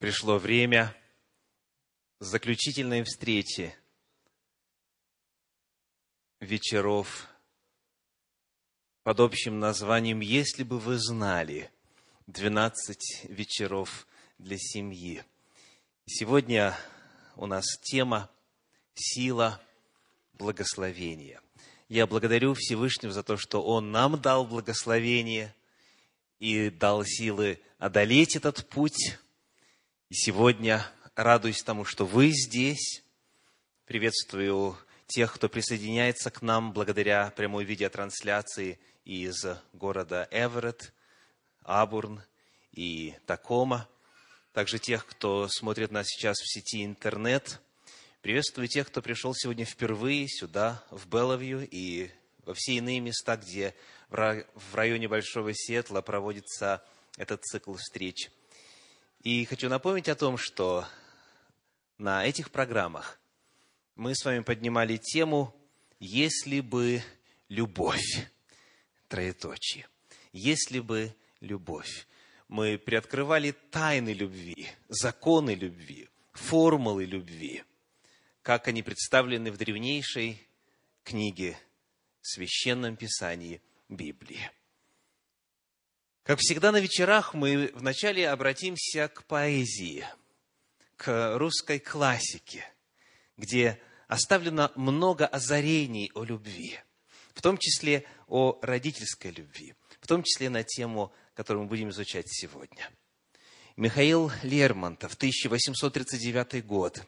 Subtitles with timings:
[0.00, 0.96] пришло время
[2.20, 3.76] заключительной встречи
[6.40, 7.28] вечеров
[9.02, 11.70] под общим названием «Если бы вы знали»
[12.28, 14.06] 12 вечеров
[14.38, 15.22] для семьи.
[16.06, 16.74] Сегодня
[17.36, 18.30] у нас тема
[18.94, 19.60] «Сила
[20.32, 21.42] благословения».
[21.90, 25.54] Я благодарю Всевышнего за то, что Он нам дал благословение
[26.38, 29.18] и дал силы одолеть этот путь–
[30.10, 30.84] и сегодня
[31.14, 33.04] радуюсь тому, что вы здесь.
[33.86, 34.76] Приветствую
[35.06, 40.92] тех, кто присоединяется к нам благодаря прямой видеотрансляции из города Эверетт,
[41.62, 42.24] Абурн
[42.72, 43.88] и Такома.
[44.52, 47.60] Также тех, кто смотрит нас сейчас в сети интернет.
[48.20, 52.10] Приветствую тех, кто пришел сегодня впервые сюда, в Беловью и
[52.44, 53.76] во все иные места, где
[54.08, 56.82] в районе Большого Сетла проводится
[57.16, 58.28] этот цикл встреч–
[59.20, 60.86] и хочу напомнить о том, что
[61.98, 63.20] на этих программах
[63.94, 65.54] мы с вами поднимали тему
[65.98, 67.02] «Если бы
[67.48, 68.30] любовь».
[69.08, 69.86] Троеточие.
[70.32, 72.06] «Если бы любовь».
[72.48, 77.62] Мы приоткрывали тайны любви, законы любви, формулы любви,
[78.42, 80.48] как они представлены в древнейшей
[81.04, 81.56] книге,
[82.22, 84.50] Священном Писании Библии.
[86.22, 90.04] Как всегда на вечерах мы вначале обратимся к поэзии,
[90.96, 92.64] к русской классике,
[93.38, 96.78] где оставлено много озарений о любви,
[97.32, 102.26] в том числе о родительской любви, в том числе на тему, которую мы будем изучать
[102.28, 102.90] сегодня.
[103.76, 107.02] Михаил Лермонтов, 1839 год.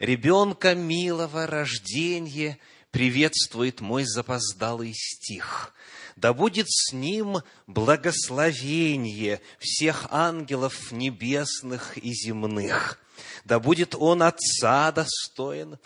[0.00, 2.58] «Ребенка милого рождения
[2.92, 5.74] приветствует мой запоздалый стих
[6.16, 12.98] да будет с ним благословение всех ангелов небесных и земных.
[13.44, 15.78] Да будет он отца достоин,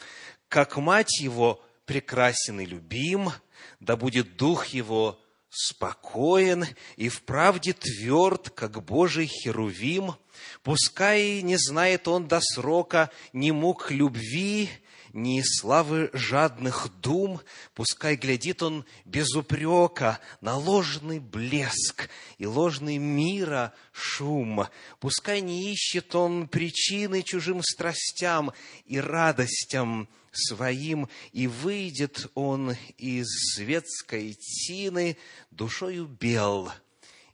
[0.49, 3.31] как мать его прекрасен и любим,
[3.81, 6.67] да будет дух его спокоен
[6.97, 10.17] и в правде тверд, как Божий Херувим.
[10.63, 14.69] Пускай не знает он до срока ни мук любви,
[15.17, 17.41] ни славы жадных дум,
[17.75, 24.67] пускай глядит он без упрека на ложный блеск и ложный мира шум,
[25.01, 28.53] пускай не ищет он причины чужим страстям
[28.85, 35.17] и радостям своим, и выйдет он из светской тины
[35.51, 36.71] душою бел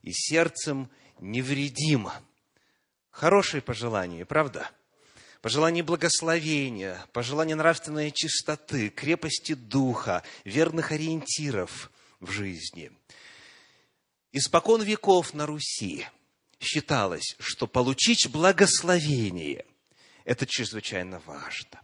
[0.01, 0.89] и сердцем
[1.19, 2.09] невредим.
[3.11, 4.71] Хорошее пожелание, правда?–
[5.43, 12.91] пожелание благословения, пожелание нравственной чистоты, крепости духа, верных ориентиров в жизни.
[14.31, 16.07] Испокон веков на Руси
[16.61, 19.65] считалось, что получить благословение–
[20.23, 21.81] это чрезвычайно важно.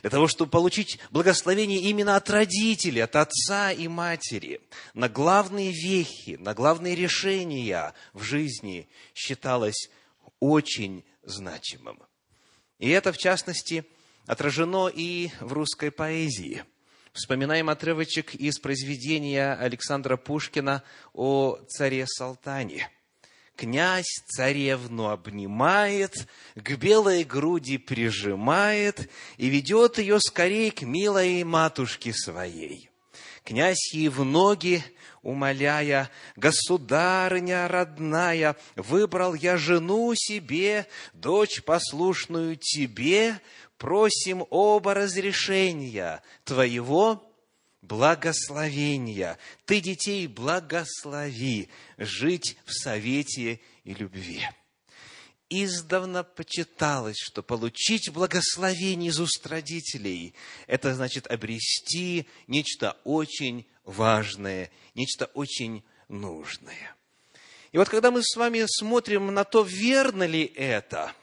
[0.00, 4.62] Для того, чтобы получить благословение именно от родителей, от отца и матери,
[4.94, 9.90] на главные вехи, на главные решения в жизни считалось
[10.40, 12.02] очень значимым.
[12.82, 13.84] И это, в частности,
[14.26, 16.64] отражено и в русской поэзии.
[17.12, 20.82] Вспоминаем отрывочек из произведения Александра Пушкина
[21.12, 22.90] о царе Салтане.
[23.54, 26.26] Князь царевну обнимает,
[26.56, 32.90] к белой груди прижимает и ведет ее скорей к милой матушке своей.
[33.44, 34.82] Князь ей в ноги
[35.22, 43.40] умоляя, «Государыня родная, выбрал я жену себе, дочь послушную тебе,
[43.78, 47.32] просим оба разрешения твоего
[47.82, 49.38] благословения.
[49.64, 51.68] Ты детей благослови
[51.98, 54.46] жить в совете и любви»
[55.54, 60.34] издавна почиталось, что получить благословение из уст родителей–
[60.66, 66.96] это значит обрести нечто очень важное, нечто очень нужное.
[67.72, 71.14] И вот когда мы с вами смотрим на то, верно ли это,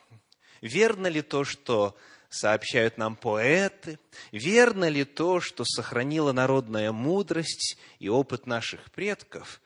[0.61, 1.95] верно ли то, что
[2.29, 3.99] сообщают нам поэты,
[4.31, 9.61] верно ли то, что сохранила народная мудрость и опыт наших предков,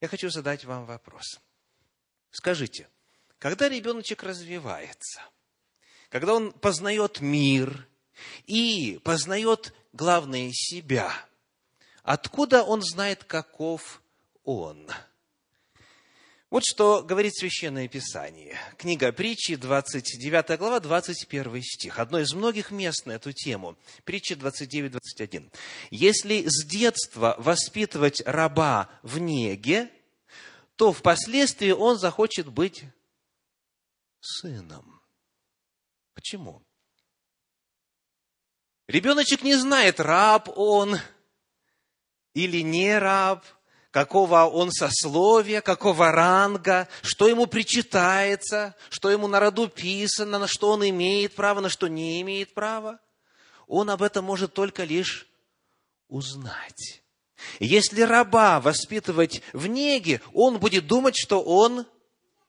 [0.00, 1.40] я хочу задать вам вопрос.
[2.30, 2.88] Скажите,
[3.38, 5.22] когда ребеночек развивается,
[6.10, 7.86] когда он познает мир
[8.46, 11.12] и познает, главное, себя–
[12.10, 14.02] Откуда он знает, каков
[14.42, 14.90] он?
[16.50, 18.58] Вот что говорит Священное Писание.
[18.78, 22.00] Книга притчи, 29 глава, 21 стих.
[22.00, 23.78] Одно из многих мест на эту тему.
[24.02, 25.52] Притча 29-21.
[25.92, 29.88] «Если с детства воспитывать раба в неге,
[30.74, 32.82] то впоследствии он захочет быть
[34.18, 35.00] сыном.
[36.14, 36.60] Почему?
[38.88, 40.98] Ребеночек не знает, раб он
[42.34, 43.44] или не раб,
[43.90, 50.70] какого он сословия, какого ранга, что ему причитается, что ему на роду писано, на что
[50.70, 53.00] он имеет право, на что не имеет права.
[53.66, 55.26] Он об этом может только лишь
[56.08, 57.02] узнать.
[57.58, 61.86] Если раба воспитывать в неге, он будет думать, что он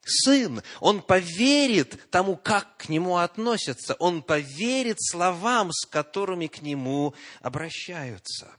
[0.03, 0.61] сын.
[0.79, 3.95] Он поверит тому, как к нему относятся.
[3.95, 8.51] Он поверит словам, с которыми к нему обращаются.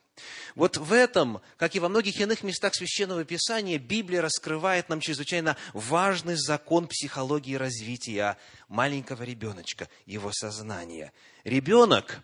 [0.54, 5.56] Вот в этом, как и во многих иных местах Священного Писания, Библия раскрывает нам чрезвычайно
[5.72, 8.36] важный закон психологии развития
[8.69, 11.12] маленького ребеночка, его сознания.
[11.44, 12.20] Ребенок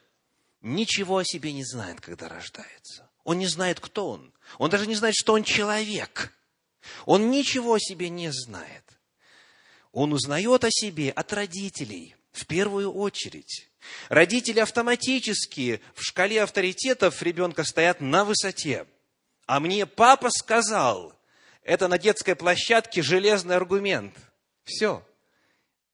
[0.60, 3.10] ничего о себе не знает, когда рождается.
[3.24, 4.32] Он не знает, кто он.
[4.58, 6.34] Он даже не знает, что он человек.
[7.04, 8.84] Он ничего о себе не знает.
[9.92, 13.67] Он узнает о себе от родителей в первую очередь.
[14.08, 18.86] Родители автоматически в шкале авторитетов ребенка стоят на высоте.
[19.46, 21.14] А мне папа сказал,
[21.62, 24.14] это на детской площадке железный аргумент.
[24.64, 25.02] Все.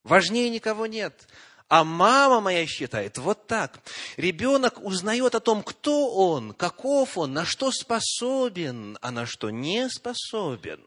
[0.02, 1.28] Важнее никого нет.
[1.68, 3.80] А мама моя считает вот так.
[4.16, 9.88] Ребенок узнает о том, кто он, каков он, на что способен, а на что не
[9.88, 10.86] способен.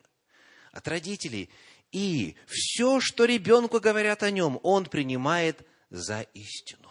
[0.71, 1.49] От родителей.
[1.91, 6.86] И все, что ребенку говорят о нем, он принимает за истину.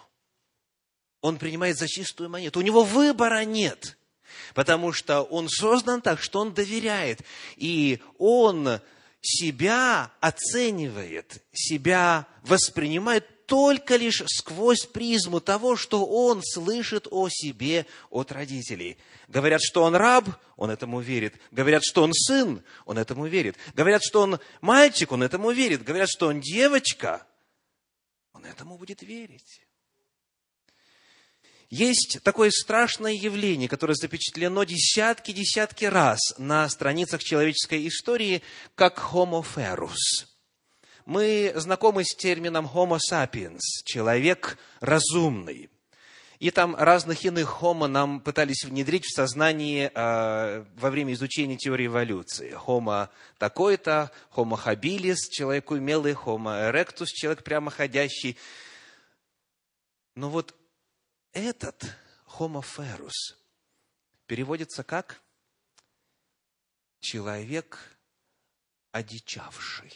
[1.20, 2.60] Он принимает за чистую монету.
[2.60, 3.96] У него выбора нет.
[4.54, 7.20] Потому что он создан так, что он доверяет.
[7.56, 8.80] И он
[9.20, 18.32] себя оценивает, себя воспринимает только лишь сквозь призму того, что он слышит о себе от
[18.32, 18.98] родителей.
[19.28, 21.34] Говорят, что он раб, он этому верит.
[21.50, 23.56] Говорят, что он сын, он этому верит.
[23.74, 25.84] Говорят, что он мальчик, он этому верит.
[25.84, 27.26] Говорят, что он девочка,
[28.32, 29.65] он этому будет верить.
[31.68, 38.42] Есть такое страшное явление, которое запечатлено десятки-десятки раз на страницах человеческой истории,
[38.74, 40.26] как homo ferus
[41.06, 45.70] мы знакомы с термином Homo sapiens, человек разумный.
[46.38, 51.86] И там разных иных homo нам пытались внедрить в сознание э, во время изучения теории
[51.86, 52.54] эволюции.
[52.66, 53.08] Homo
[53.38, 58.36] такой-то, homo habilis, человек умелый, homo erectus, человек прямоходящий.
[60.14, 60.54] Но вот
[61.36, 61.84] этот
[62.34, 63.36] ferus
[64.26, 65.20] переводится как
[67.00, 67.78] человек
[68.90, 69.92] одичавший.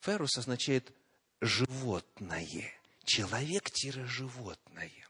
[0.00, 0.92] Ферус означает
[1.40, 2.70] животное.
[3.04, 5.08] Человек-животное.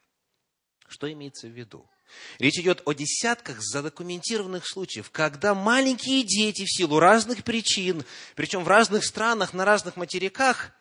[0.87, 1.91] Что имеется в виду?
[2.39, 8.05] Речь идет о десятках задокументированных случаев, когда маленькие дети в силу разных причин,
[8.37, 10.73] причем в разных странах, на разных материках,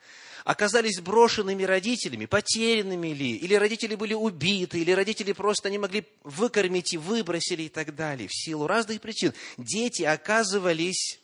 [0.43, 6.93] оказались брошенными родителями, потерянными ли, или родители были убиты, или родители просто не могли выкормить
[6.93, 8.27] и выбросили и так далее.
[8.27, 11.19] В силу разных причин дети оказывались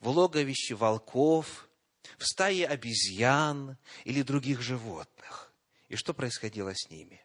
[0.00, 1.68] в логовище волков,
[2.18, 5.52] в стае обезьян или других животных.
[5.88, 7.24] И что происходило с ними?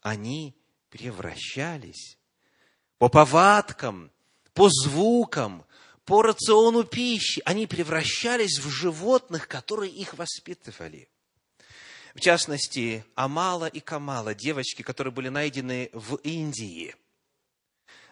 [0.00, 0.54] Они
[0.90, 2.18] превращались
[2.98, 4.10] по повадкам,
[4.52, 5.64] по звукам,
[6.04, 7.42] по рациону пищи.
[7.44, 11.08] Они превращались в животных, которые их воспитывали.
[12.14, 16.94] В частности, Амала и Камала, девочки, которые были найдены в Индии.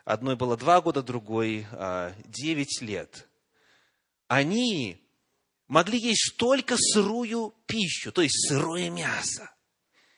[0.04, 3.28] Одной было два года, другой а, девять лет.
[4.26, 4.98] Они
[5.68, 9.50] могли есть только сырую пищу, то есть сырое мясо.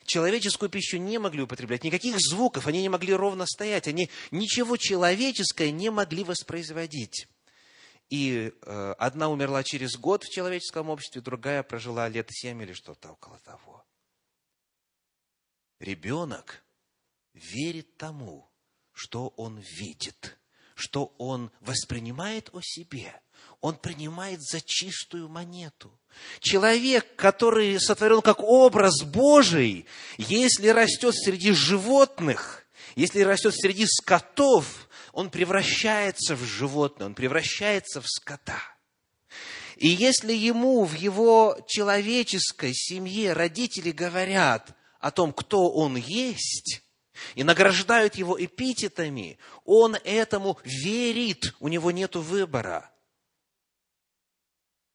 [0.05, 5.71] Человеческую пищу не могли употреблять, никаких звуков, они не могли ровно стоять, они ничего человеческое
[5.71, 7.29] не могли воспроизводить.
[8.13, 13.13] И э, одна умерла через год в человеческом обществе, другая прожила лет семь или что-то
[13.13, 13.83] около того.
[15.81, 16.63] Ребенок
[17.33, 18.53] верит тому,
[18.93, 20.39] что он видит,
[20.75, 23.19] что он воспринимает о себе–
[23.61, 25.91] он принимает за чистую монету.
[26.41, 29.87] Человек, который сотворен как образ Божий,
[30.19, 32.67] если растет среди животных,
[32.97, 38.61] если растет среди скотов, он превращается в животное, он превращается в скота.
[39.77, 46.83] И если ему в его человеческой семье родители говорят о том, кто он есть,
[47.35, 52.91] и награждают его эпитетами, он этому верит, у него нет выбора.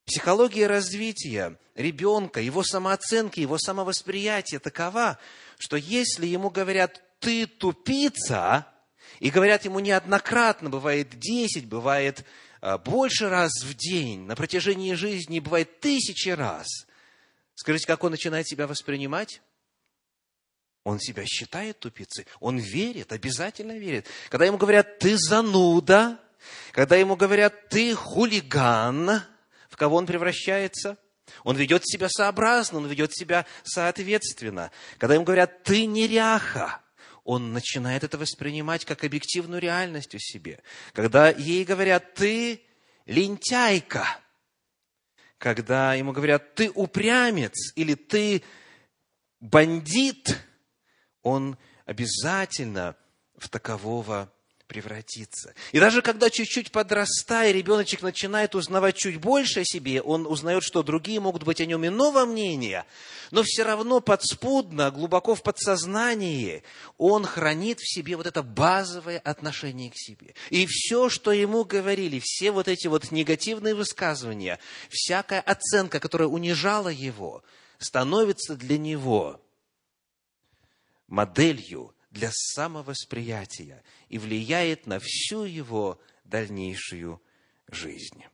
[0.04, 5.18] Психология развития ребенка, его самооценки, его самовосприятие такова,
[5.58, 8.66] что если ему говорят «ты тупица»,
[9.20, 12.24] и говорят ему неоднократно, бывает 10, бывает
[12.60, 16.66] а, больше раз в день, на протяжении жизни, бывает тысячи раз,
[17.54, 19.42] скажите, как он начинает себя воспринимать?
[20.84, 24.06] Он себя считает тупицей, он верит, обязательно верит.
[24.30, 26.18] Когда ему говорят, ты зануда,
[26.72, 29.22] когда ему говорят, ты хулиган,
[29.68, 30.96] в кого он превращается?
[31.44, 34.70] Он ведет себя сообразно, он ведет себя соответственно.
[34.96, 36.80] Когда ему говорят, ты неряха,
[37.28, 40.62] он начинает это воспринимать как объективную реальность у себе.
[40.94, 42.62] Когда ей говорят, ты
[43.04, 44.18] лентяйка,
[45.36, 48.42] когда ему говорят, ты упрямец или ты
[49.40, 50.38] бандит,
[51.20, 52.96] он обязательно
[53.36, 54.32] в такового
[54.68, 55.54] превратиться.
[55.72, 60.82] И даже когда чуть-чуть подрастая, ребеночек начинает узнавать чуть больше о себе, он узнает, что
[60.82, 62.86] другие могут быть о нем иного мнения,
[63.30, 66.62] но все равно подспудно, глубоко в подсознании,
[66.98, 70.34] он хранит в себе вот это базовое отношение к себе.
[70.50, 74.60] И все, что ему говорили, все вот эти вот негативные высказывания,
[74.90, 77.42] всякая оценка, которая унижала его,
[77.78, 79.40] становится для него
[81.06, 87.22] моделью для самовосприятия и влияет на всю его дальнейшую
[87.68, 88.24] жизнь.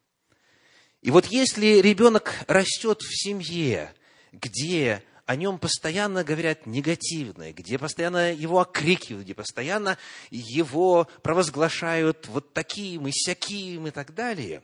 [1.03, 3.95] И вот если ребенок растет в семье,
[4.33, 9.99] где о нем постоянно говорят негативное, где постоянно его окрикивают, где постоянно
[10.31, 14.63] его провозглашают вот таким и сяким и так далее,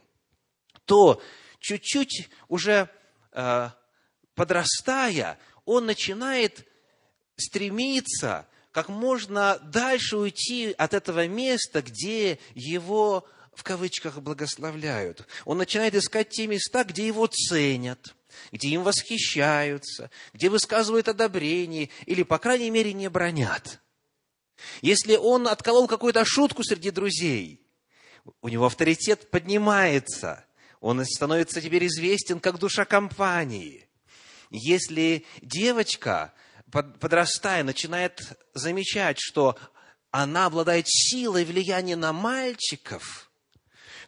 [0.87, 1.23] то
[1.59, 2.89] чуть-чуть уже
[3.33, 3.69] э,
[4.35, 6.67] подрастая, он начинает
[7.37, 15.27] стремиться как можно дальше уйти от этого места, где его в кавычках благословляют.
[15.45, 18.15] Он начинает искать те места, где его ценят,
[18.53, 23.81] где им восхищаются, где высказывают одобрение или, по крайней мере, не бронят.
[24.83, 27.61] Если он отколол какую-то шутку среди друзей,
[28.41, 30.45] у него авторитет поднимается,
[30.81, 33.89] он становится теперь известен как душа компании.
[34.51, 36.33] Если девочка
[36.71, 38.21] подрастая, начинает
[38.55, 39.59] замечать, что
[40.11, 43.31] она обладает силой влияния на мальчиков,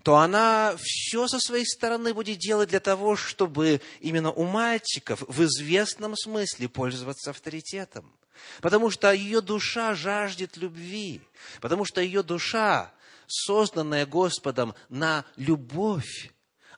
[0.03, 5.45] то она все со своей стороны будет делать для того, чтобы именно у мальчиков в
[5.45, 8.13] известном смысле пользоваться авторитетом.
[8.61, 11.21] Потому что ее душа жаждет любви,
[11.61, 12.93] потому что ее душа,
[13.29, 16.32] созданная Господом на любовь,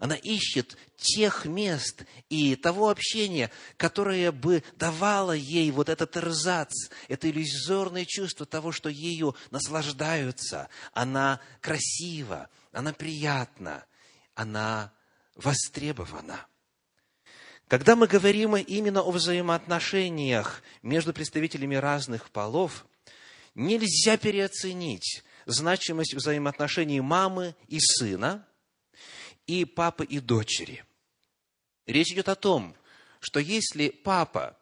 [0.05, 6.75] она ищет тех мест и того общения, которое бы давало ей вот этот рзац,
[7.09, 10.69] это иллюзорное чувство того, что ею наслаждаются.
[10.93, 13.87] Она красива, она приятна,
[14.35, 14.93] она
[15.37, 16.49] востребована.
[17.67, 22.85] Когда мы говорим именно о взаимоотношениях между представителями разных полов,
[23.55, 28.47] нельзя переоценить значимость взаимоотношений мамы и сына–
[29.47, 30.85] и папы и дочери.
[31.87, 32.75] Речь идет о том,
[33.21, 34.57] что если папа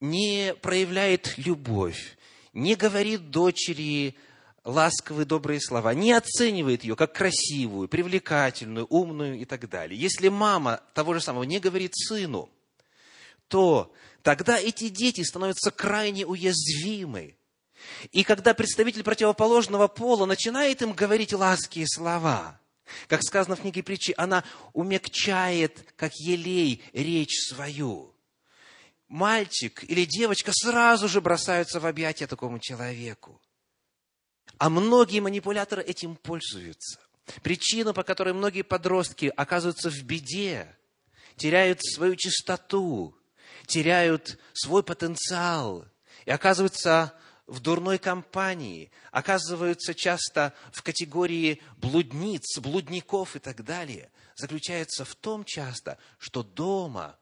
[0.00, 2.16] не проявляет любовь,
[2.52, 4.16] не говорит дочери
[4.64, 10.00] ласковые, добрые слова, не оценивает ее как красивую, привлекательную, умную и так далее.
[10.00, 12.48] Если мама того же самого не говорит сыну,
[13.48, 13.92] то
[14.22, 17.36] тогда эти дети становятся крайне уязвимы.
[18.12, 22.60] И когда представитель противоположного пола начинает им говорить лаские слова–
[23.08, 28.14] как сказано в книге притчи, она умягчает, как елей, речь свою.
[29.08, 33.40] Мальчик или девочка сразу же бросаются в объятия такому человеку.
[34.58, 37.00] А многие манипуляторы этим пользуются.
[37.42, 40.76] Причина, по которой многие подростки оказываются в беде,
[41.36, 43.16] теряют свою чистоту,
[43.66, 45.86] теряют свой потенциал
[46.26, 47.14] и оказываются
[47.46, 55.44] в дурной компании, оказываются часто в категории блудниц, блудников и так далее, заключается в том
[55.44, 57.18] часто, что дома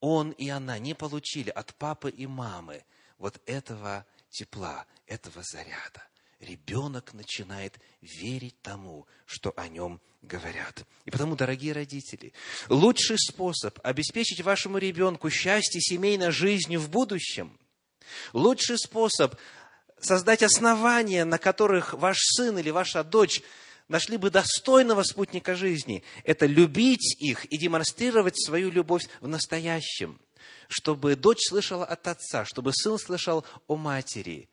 [0.00, 2.84] он и она не получили от папы и мамы
[3.18, 6.02] вот этого тепла, этого заряда.
[6.38, 10.84] Ребенок начинает верить тому, что о нем говорят.
[11.06, 12.34] И потому, дорогие родители,
[12.68, 17.58] лучший способ обеспечить вашему ребенку счастье семейной жизни в будущем–
[18.32, 19.34] Лучший способ
[20.00, 23.42] создать основания, на которых ваш сын или ваша дочь
[23.88, 30.20] нашли бы достойного спутника жизни, это любить их и демонстрировать свою любовь в настоящем,
[30.68, 34.48] чтобы дочь слышала от отца, чтобы сын слышал о матери.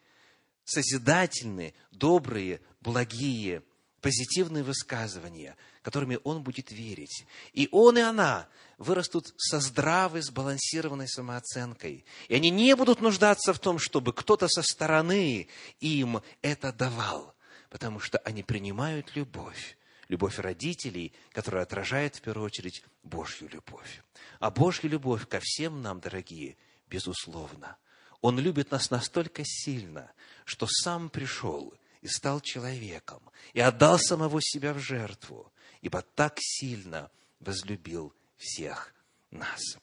[0.65, 3.63] Созидательные, добрые, благие,
[4.01, 7.25] позитивные высказывания, которыми он будет верить.
[7.53, 8.47] И он и она
[8.83, 12.05] вырастут со здравой, сбалансированной самооценкой.
[12.27, 15.47] И они не будут нуждаться в том, чтобы кто-то со стороны
[15.79, 17.35] им это давал,
[17.69, 19.77] потому что они принимают любовь.
[20.09, 24.03] любовь родителей, которая отражает в первую очередь Божью любовь.
[24.39, 27.77] А Божья любовь ко всем нам, дорогие, безусловно.
[28.21, 30.11] Он любит нас настолько сильно,
[30.45, 33.21] что сам пришел и стал человеком,
[33.53, 37.09] и отдал самого себя в жертву, ибо так сильно
[37.39, 38.13] возлюбил
[38.43, 38.93] всех
[39.31, 39.79] нас.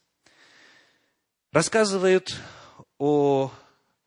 [1.51, 2.39] Рассказывают
[2.99, 3.51] о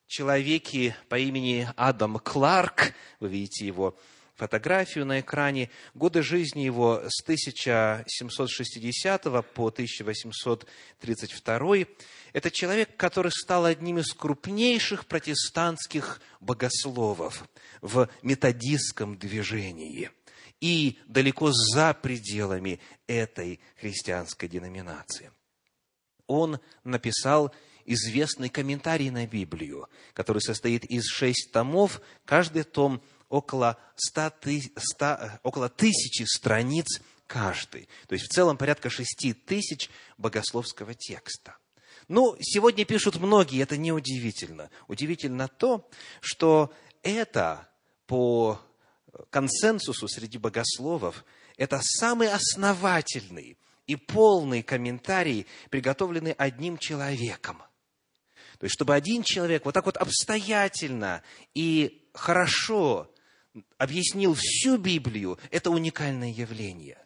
[0.07, 3.98] человеке по имени Адам Кларк, вы видите его
[4.36, 11.75] фотографию на экране, годы жизни его с 1760 по 1832.
[12.33, 17.43] Это человек, который стал одним из крупнейших протестантских богословов
[17.81, 20.10] в методистском движении
[20.63, 25.29] и далеко за пределами этой христианской деноминации.
[26.25, 27.53] Он написал
[27.84, 34.32] известный комментарий на Библию, который состоит из шесть томов, каждый том около, 100,
[34.77, 37.89] 100, около тысячи страниц каждый.
[38.08, 41.58] То есть в целом порядка шести тысяч богословского текста.
[42.08, 44.70] Ну, сегодня пишут многие, это не удивительно.
[44.88, 45.89] Удивительно то,
[46.22, 47.67] что это
[48.08, 48.62] по
[49.29, 51.24] консенсусу среди богословов,
[51.58, 57.62] это самый основательный и полный комментарий, приготовленный одним человеком–
[58.63, 61.22] то есть, чтобы один человек вот так вот обстоятельно
[61.53, 63.13] и хорошо
[63.77, 66.98] объяснил всю Библию, это уникальное явление.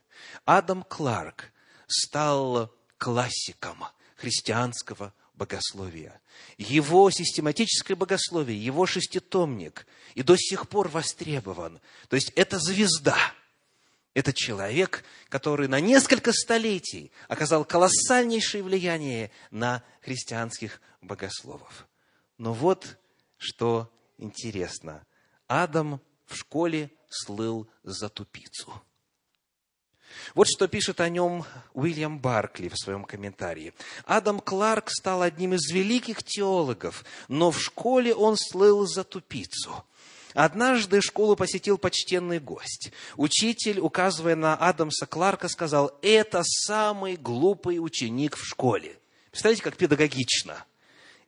[0.46, 1.52] Адам Кларк
[1.88, 3.86] стал классиком
[4.18, 6.20] христианского богословия.
[6.58, 11.80] Его систематическое богословие, его шеститомник и до сих пор востребован.
[12.10, 13.18] То есть это звезда–
[14.18, 21.88] это человек, который на несколько столетий оказал колоссальнейшее влияние на христианских богословов.
[22.40, 22.98] Но вот
[23.38, 25.06] что интересно.
[25.46, 28.82] Адам в школе слыл за тупицу.
[30.36, 33.74] Вот что пишет о нем Уильям Баркли в своем комментарии.
[34.06, 39.84] Адам Кларк стал одним из великих теологов, но в школе он слыл за тупицу–
[40.38, 42.92] Однажды школу посетил почтенный гость.
[43.16, 49.00] Учитель, указывая на Адамса Кларка, сказал, это самый глупый ученик в школе.
[49.32, 50.64] Представляете, как педагогично.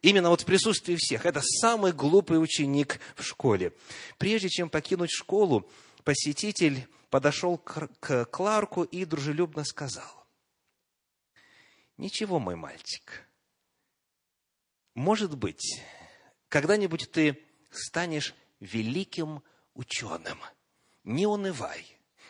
[0.03, 1.25] Именно вот в присутствии всех.
[1.25, 3.73] Это самый глупый ученик в школе.
[4.19, 5.67] Прежде чем покинуть школу,
[6.03, 10.27] посетитель подошел к Кларку и дружелюбно сказал,
[11.97, 13.27] «Ничего, мой мальчик,
[14.95, 15.81] может быть,
[16.49, 17.39] когда-нибудь ты
[17.71, 19.43] станешь великим
[19.73, 20.39] ученым.
[21.03, 21.85] Не унывай,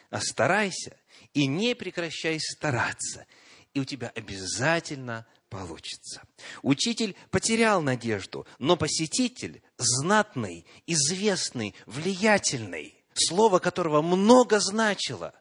[0.09, 0.97] а старайся
[1.33, 3.25] и не прекращай стараться,
[3.73, 6.21] и у тебя обязательно получится.
[6.61, 15.34] Учитель потерял надежду, но посетитель, знатный, известный, влиятельный, слово которого много значило,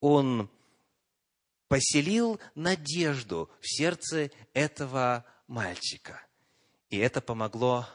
[0.00, 0.50] он
[1.68, 6.24] поселил надежду в сердце этого мальчика.
[6.90, 7.86] И это помогло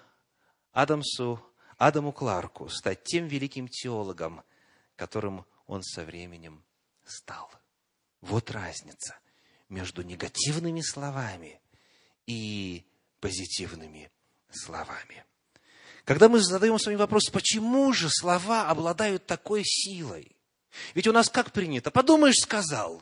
[0.71, 1.39] Адамсу
[1.77, 4.43] Адаму Кларку стать тем великим теологом,
[4.95, 6.63] которым он со временем
[7.03, 7.51] стал.
[8.21, 9.17] Вот разница
[9.69, 11.59] между негативными словами
[12.25, 12.85] и
[13.19, 14.11] позитивными
[14.51, 15.25] словами.
[16.05, 20.35] Когда мы задаем с вами вопрос, почему же слова обладают такой силой?
[20.95, 21.91] Ведь у нас как принято?
[21.91, 23.01] Подумаешь, сказал.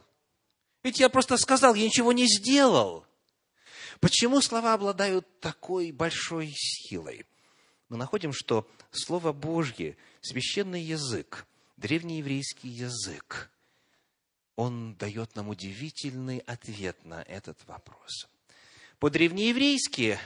[0.84, 3.06] Ведь я просто сказал, я ничего не сделал.
[4.00, 7.26] Почему слова обладают такой большой силой?
[7.92, 13.52] мы находим, что Слово Божье, священный язык, древнееврейский язык,
[14.56, 18.30] он дает нам удивительный ответ на этот вопрос.
[19.00, 20.18] По-древнееврейски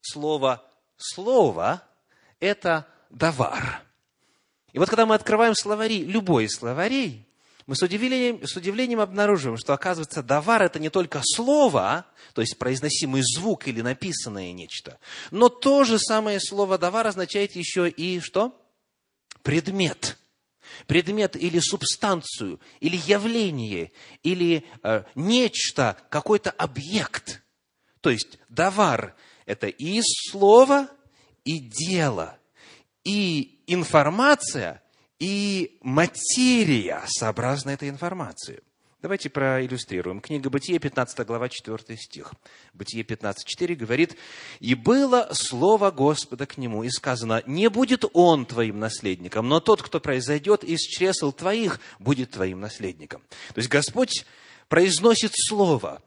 [0.00, 0.69] слово
[1.00, 1.82] «слово»–
[2.40, 3.82] это «давар».
[4.72, 7.26] И вот когда мы открываем словари, любой из словарей,
[7.66, 12.58] мы с удивлением, с удивлением обнаруживаем, что, оказывается, давар– это не только слово, то есть
[12.58, 14.98] произносимый звук или написанное нечто,
[15.30, 18.56] но то же самое слово давар означает еще и что?
[19.42, 20.18] Предмет.
[20.86, 27.42] Предмет или субстанцию, или явление, или э, нечто, какой-то объект.
[28.00, 29.14] То есть давар–
[29.46, 30.88] это и слово,
[31.44, 32.38] и дело,
[33.04, 34.82] и информация–
[35.20, 38.62] и материя сообразна этой информации.
[39.02, 40.20] Давайте проиллюстрируем.
[40.20, 42.32] Книга Бытие, 15 глава, 4 стих.
[42.74, 44.16] Бытие 15.4 говорит,
[44.58, 49.82] «И было слово Господа к нему, и сказано, не будет он твоим наследником, но тот,
[49.82, 53.22] кто произойдет из чресл твоих, будет твоим наследником».
[53.54, 54.26] То есть Господь
[54.68, 56.02] произносит слово,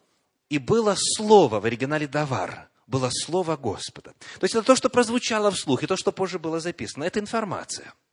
[0.50, 4.14] и было слово в оригинале «давар», было слово Господа.
[4.40, 7.04] То есть это то, что прозвучало вслух, и то, что позже было записано.
[7.04, 7.94] Это информация–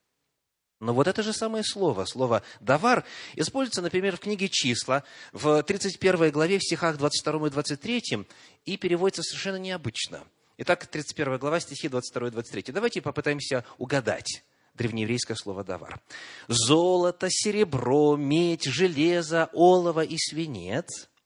[0.81, 3.05] Но вот это же самое слово, слово «давар»,
[3.37, 8.27] используется, например, в книге «Числа» в 31 главе, в стихах 22 и 23,
[8.65, 10.25] и переводится совершенно необычно.
[10.57, 12.73] Итак, 31 глава, стихи 22 и 23.
[12.73, 16.01] Давайте попытаемся угадать древнееврейское слово «давар».
[16.49, 21.11] «Золото, серебро, медь, железо, олово и свинец–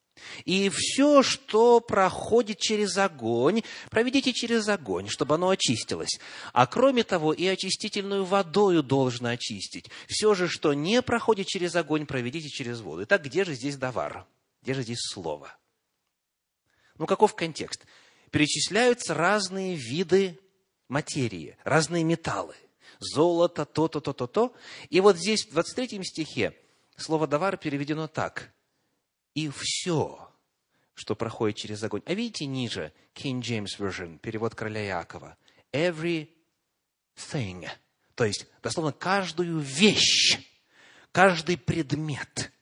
[0.44, 6.18] и все, что проходит через огонь, проведите через огонь, чтобы оно очистилось.
[6.52, 9.90] А кроме того, и очистительную водою должно очистить.
[10.08, 13.04] Все же, что не проходит через огонь, проведите через воду.
[13.04, 14.26] Итак, где же здесь давар?
[14.62, 15.56] Где же здесь слово?
[16.98, 17.84] Ну, каков контекст?
[18.30, 20.38] Перечисляются разные виды
[20.88, 22.54] материи, разные металлы.
[23.00, 24.54] Золото, то-то, то-то, то.
[24.88, 26.56] И вот здесь, в 23 стихе,
[26.96, 28.54] слово «давар» переведено так
[29.34, 30.30] и все,
[30.94, 32.02] что проходит через огонь.
[32.06, 35.36] А видите ниже, King James Version, перевод короля Иакова.
[35.72, 36.28] Every
[37.16, 37.68] thing.
[38.14, 40.38] То есть, дословно, каждую вещь,
[41.12, 42.52] каждый предмет.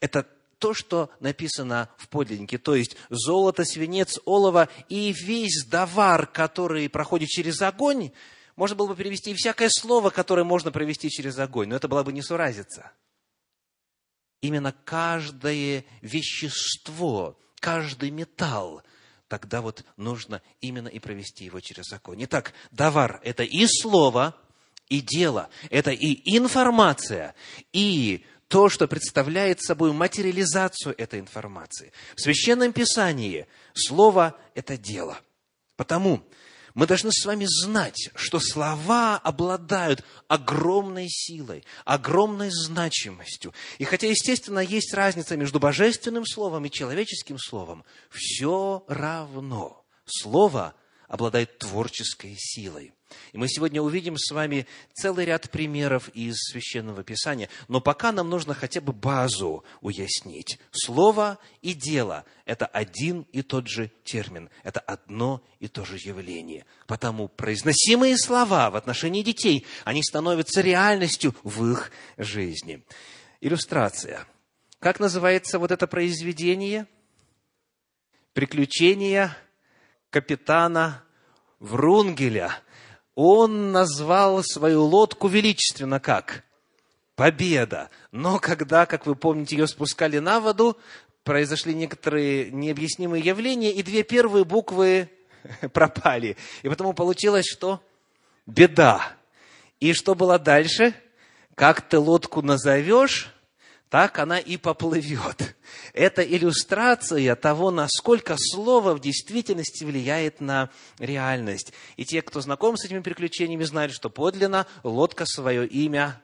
[0.00, 6.88] Это то, что написано в подлиннике, то есть золото, свинец, олово и весь давар, который
[6.88, 8.12] проходит через огонь,
[8.54, 12.04] можно было бы перевести и всякое слово, которое можно провести через огонь, но это была
[12.04, 12.92] бы несуразица
[14.42, 18.82] именно каждое вещество, каждый металл,
[19.28, 22.16] тогда вот нужно именно и провести его через закон.
[22.18, 24.36] Итак, давар– это и слово,
[24.90, 27.34] и дело, это и информация,
[27.72, 31.92] и то, что представляет собой материализацию этой информации.
[32.14, 35.18] В Священном Писании слово– это дело.
[35.76, 36.22] Потому
[36.74, 43.52] мы должны с вами знать, что слова обладают огромной силой, огромной значимостью.
[43.78, 50.74] И хотя, естественно, есть разница между божественным словом и человеческим словом, все равно слово
[51.12, 52.94] обладает творческой силой.
[53.32, 57.50] И мы сегодня увидим с вами целый ряд примеров из Священного Писания.
[57.68, 60.58] Но пока нам нужно хотя бы базу уяснить.
[60.70, 64.48] Слово и дело– это один и тот же термин.
[64.62, 66.64] Это одно и то же явление.
[66.86, 72.82] Потому произносимые слова в отношении детей, они становятся реальностью в их жизни.
[73.42, 74.26] Иллюстрация.
[74.78, 76.86] Как называется вот это произведение?
[78.32, 79.36] Приключения
[80.12, 81.02] капитана
[81.58, 82.52] Врунгеля–
[83.14, 86.44] он назвал свою лодку величественно как?
[87.14, 87.90] Победа.
[88.10, 90.78] Но когда, как вы помните, ее спускали на воду,
[91.24, 95.10] произошли некоторые необъяснимые явления, и две первые буквы
[95.72, 96.36] пропали.
[96.62, 97.82] И потому получилось что?
[98.46, 99.12] Беда.
[99.78, 100.94] И что было дальше?
[101.54, 103.30] Как ты лодку назовешь,
[103.92, 105.54] так она и поплывет.
[105.92, 111.74] Это иллюстрация того, насколько слово в действительности влияет на реальность.
[111.98, 116.22] И те, кто знаком с этими приключениями, знают, что подлинно лодка свое имя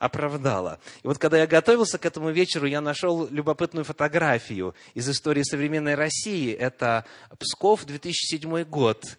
[0.00, 0.80] оправдала.
[1.04, 5.94] И вот когда я готовился к этому вечеру, я нашел любопытную фотографию из истории современной
[5.94, 6.52] России.
[6.52, 7.04] Это
[7.38, 9.16] Псков, 2007 год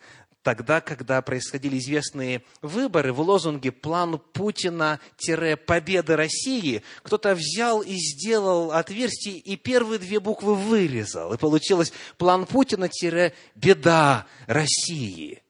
[0.48, 9.40] тогда, когда происходили известные выборы, в лозунге «План Путина-победа России» кто-то взял и сделал отверстие
[9.40, 11.34] и первые две буквы вырезал.
[11.34, 15.44] И получилось «План Путина-беда России».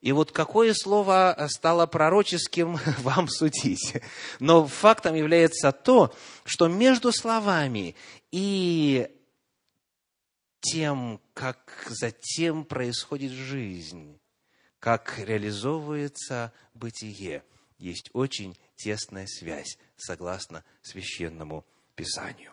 [0.00, 4.02] И вот какое слово стало пророческим, вам судить.
[4.40, 6.12] Но фактом является то,
[6.44, 7.94] что между словами
[8.32, 9.08] и
[10.60, 14.19] тем, как затем происходит жизнь,
[14.80, 17.44] как реализовывается бытие,
[17.78, 21.64] есть очень тесная связь, согласно священному
[21.94, 22.52] Писанию.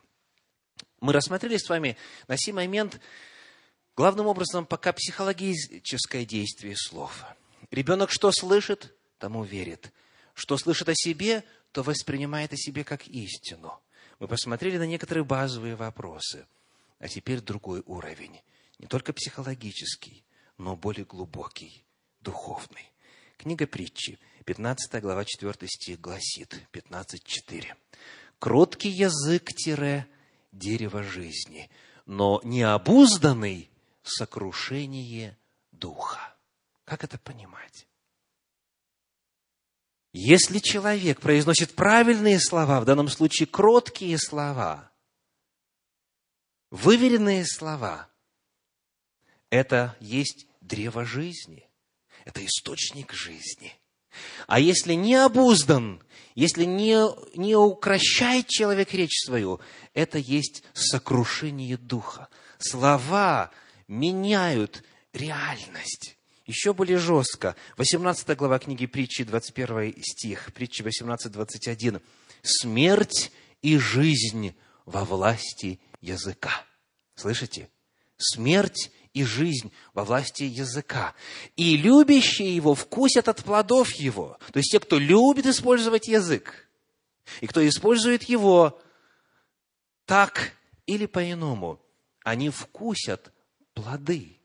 [1.00, 3.00] Мы рассмотрели с вами на сей момент
[3.96, 7.24] главным образом пока психологическое действие слов.
[7.72, 9.94] Ребенок что слышит, тому верит.
[10.34, 13.80] Что слышит о себе, то воспринимает о себе как истину.
[14.20, 16.46] Мы посмотрели на некоторые базовые вопросы.
[17.00, 18.42] А теперь другой уровень.
[18.80, 20.24] Не только психологический,
[20.58, 21.87] но более глубокий
[22.28, 22.92] духовный.
[23.38, 27.74] Книга притчи, 15 глава, 4 стих гласит, 15.4.
[28.38, 30.06] «Кроткий язык тире
[30.52, 31.70] дерево жизни,
[32.06, 33.72] но необузданный
[34.04, 35.38] сокрушение
[35.72, 36.36] духа».
[36.84, 37.88] Как это понимать?
[40.12, 44.92] Если человек произносит правильные слова, в данном случае кроткие слова,
[46.72, 48.10] выверенные слова,
[49.50, 51.67] это есть древо жизни
[52.28, 53.74] это источник жизни.
[54.48, 56.04] А если не обуздан,
[56.36, 59.62] если не, не укращает человек речь свою,
[59.94, 62.28] это есть сокрушение духа.
[62.60, 63.52] Слова
[63.88, 66.18] меняют реальность.
[66.46, 67.56] еще более жестко.
[67.78, 72.02] 18 глава книги притчи, 21 стих, притчи 18, 21.
[72.42, 74.54] «Смерть и жизнь
[74.86, 76.66] во власти языка».
[77.16, 77.70] Слышите?
[78.18, 81.16] Смерть и жизнь во власти языка.
[81.56, 84.38] И любящие его вкусят от плодов его.
[84.54, 86.70] То есть те, кто любит использовать язык,
[87.42, 88.80] и кто использует его
[90.06, 90.52] так
[90.86, 91.82] или по-иному,
[92.24, 93.34] они вкусят
[93.74, 94.40] плоды.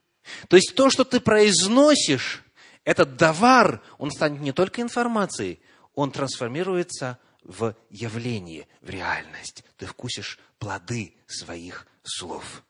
[0.48, 2.42] То есть то, что ты произносишь,
[2.85, 5.61] этот давар, он станет не только информацией,
[5.94, 9.64] он трансформируется в явление, в реальность.
[9.76, 12.64] Ты вкусишь плоды своих слов.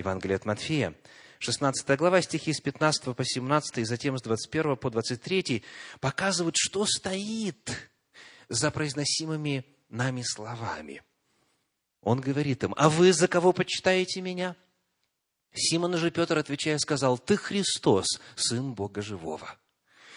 [0.00, 0.94] Евангелие от Матфея,
[1.40, 5.62] 16 глава, стихи с 15 по 17, и затем с 21 по 23,
[6.00, 7.92] показывают, что стоит
[8.48, 11.02] за произносимыми нами словами.
[12.02, 14.56] Он говорит им, а вы за кого почитаете меня?
[15.52, 19.58] Симон же Петр, отвечая, сказал, ты Христос, Сын Бога Живого.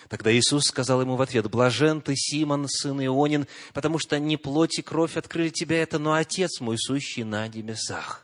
[0.07, 4.79] Тогда Иисус сказал ему в ответ, «Блажен ты, Симон, сын Ионин, потому что не плоть
[4.79, 8.22] и кровь открыли тебя это, но Отец мой, сущий на небесах».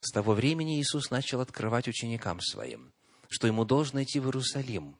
[0.00, 2.92] С того времени Иисус начал открывать ученикам своим,
[3.28, 4.96] что ему должно идти в Иерусалим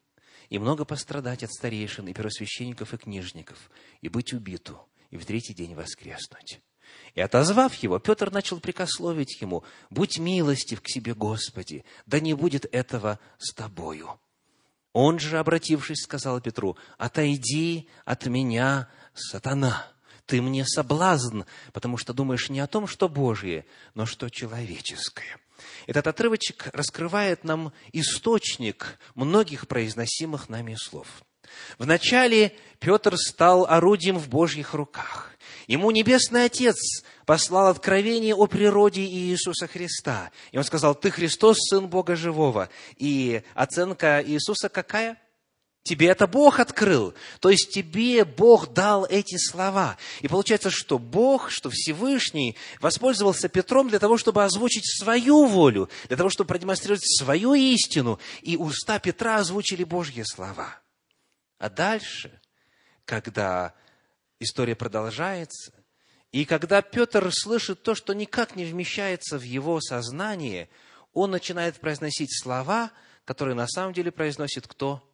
[0.50, 3.70] и много пострадать от старейшин и первосвященников и книжников,
[4.02, 6.60] и быть убиту, и в третий день воскреснуть.
[7.14, 12.66] И отозвав его, Петр начал прикословить ему, «Будь милостив к себе, Господи, да не будет
[12.72, 14.20] этого с тобою».
[14.92, 19.86] Он же, обратившись, сказал Петру, «Отойди от меня, сатана,
[20.30, 25.38] ты мне соблазн, потому что думаешь не о том, что Божье, но что человеческое».
[25.88, 31.08] Этот отрывочек раскрывает нам источник многих произносимых нами слов.
[31.78, 35.32] Вначале Петр стал орудием в Божьих руках.
[35.66, 40.30] Ему Небесный Отец послал откровение о природе Иисуса Христа.
[40.52, 42.70] И он сказал, ты Христос, Сын Бога Живого.
[42.96, 45.16] И оценка Иисуса какая?
[45.82, 47.14] Тебе это Бог открыл.
[47.40, 49.96] То есть тебе Бог дал эти слова.
[50.20, 56.18] И получается, что Бог, что Всевышний воспользовался Петром для того, чтобы озвучить свою волю, для
[56.18, 58.20] того, чтобы продемонстрировать свою истину.
[58.42, 60.78] И уста Петра озвучили Божьи слова.
[61.58, 62.40] А дальше,
[63.06, 63.74] когда
[64.38, 65.72] история продолжается.
[66.30, 70.68] И когда Петр слышит то, что никак не вмещается в его сознание,
[71.14, 72.92] он начинает произносить слова,
[73.24, 75.09] которые на самом деле произносит кто?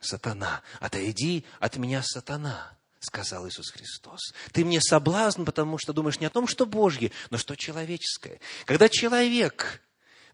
[0.00, 0.62] Сатана.
[0.80, 4.32] «Отойди от меня, сатана», сказал Иисус Христос.
[4.52, 8.40] «Ты мне соблазн, потому что думаешь не о том, что Божье, но что человеческое».
[8.64, 9.82] Когда человек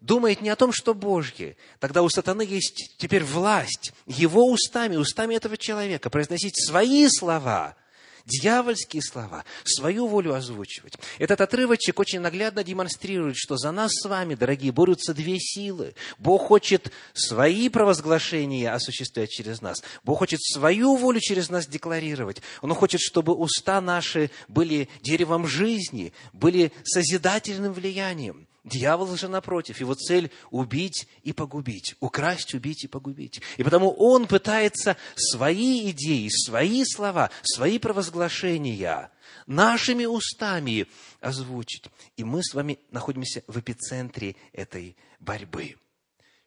[0.00, 5.34] думает не о том, что Божье, тогда у сатаны есть теперь власть его устами, устами
[5.34, 7.76] этого человека произносить свои слова–
[8.26, 10.94] дьявольские слова, свою волю озвучивать.
[11.18, 15.94] Этот отрывочек очень наглядно демонстрирует, что за нас с вами, дорогие, борются две силы.
[16.18, 19.82] Бог хочет свои провозглашения осуществлять через нас.
[20.04, 22.42] Бог хочет свою волю через нас декларировать.
[22.62, 28.46] Он хочет, чтобы уста наши были деревом жизни, были созидательным влиянием.
[28.64, 33.42] Дьявол же, напротив, его цель– убить и погубить, украсть, убить и погубить.
[33.58, 39.10] И потому он пытается свои идеи, свои слова, свои провозглашения
[39.46, 40.86] нашими устами
[41.20, 41.84] озвучить.
[42.16, 45.76] И мы с вами находимся в эпицентре этой борьбы.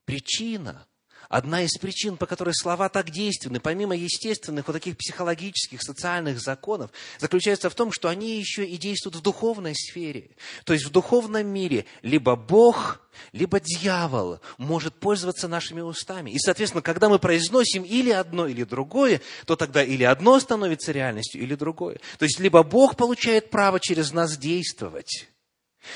[0.05, 0.87] Причина
[1.29, 6.91] Одна из причин, по которой слова так действенны, помимо естественных, вот таких психологических, социальных законов,
[7.19, 10.31] заключается в том, что они еще и действуют в духовной сфере.
[10.63, 13.01] То есть в духовном мире либо Бог,
[13.33, 16.31] либо дьявол может пользоваться нашими устами.
[16.31, 21.41] И, соответственно, когда мы произносим или одно, или другое, то тогда или одно становится реальностью,
[21.41, 21.99] или другое.
[22.19, 25.27] То есть либо Бог получает право через нас действовать,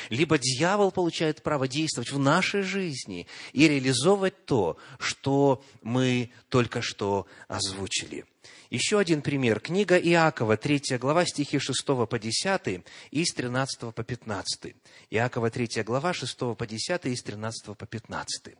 [0.09, 7.27] либо дьявол получает право действовать в нашей жизни и реализовывать то, что мы только что
[7.47, 8.25] озвучили.
[8.69, 9.59] Еще один пример.
[9.59, 14.75] Книга Иакова, 3 глава, стихи 6 по 10 и с 13 по 15.
[15.09, 18.55] Иакова, 3 глава, 6 по 10 и с 13 по 15.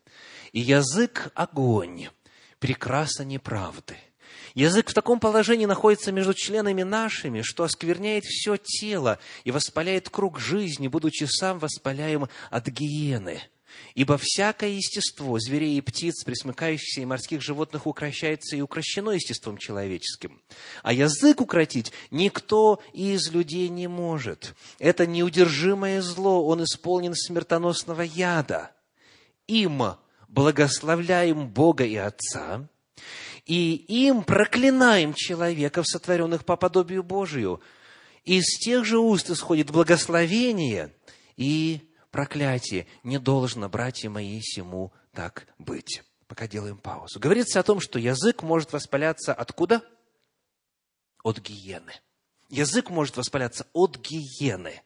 [0.52, 2.10] «И язык– огонь,
[2.60, 3.96] прекраса неправды»
[4.54, 10.40] Язык в таком положении находится между членами нашими, что оскверняет все тело и воспаляет круг
[10.40, 13.42] жизни, будучи сам воспаляем от гиены.
[13.96, 20.42] Ибо всякое естество зверей и птиц, присмыкающихся и морских животных, укращается и укращено естеством человеческим.
[20.84, 24.56] А язык укротить никто из людей не может.
[24.80, 28.72] Это неудержимое зло, он исполнен смертоносного яда.
[29.48, 29.84] Им
[30.28, 32.68] благословляем Бога и Отца,
[33.46, 37.62] и им проклинаем человеков, сотворенных по подобию Божию.
[38.24, 40.94] Из тех же уст исходит благословение
[41.38, 42.88] и проклятие.
[43.04, 46.04] Не должно, братья мои, сему так быть.
[46.28, 47.20] Пока делаем паузу.
[47.20, 49.84] Говорится о том, что язык может воспаляться откуда?
[51.24, 51.94] От гиены.
[52.50, 54.82] Язык может воспаляться от гиены.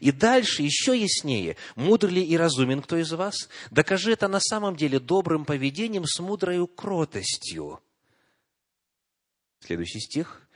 [0.00, 3.48] И дальше еще яснее, мудр ли и разумен кто из вас?
[3.70, 7.80] Докажи это на самом деле добрым поведением с мудрой кротостью.
[9.60, 10.48] Следующий стих.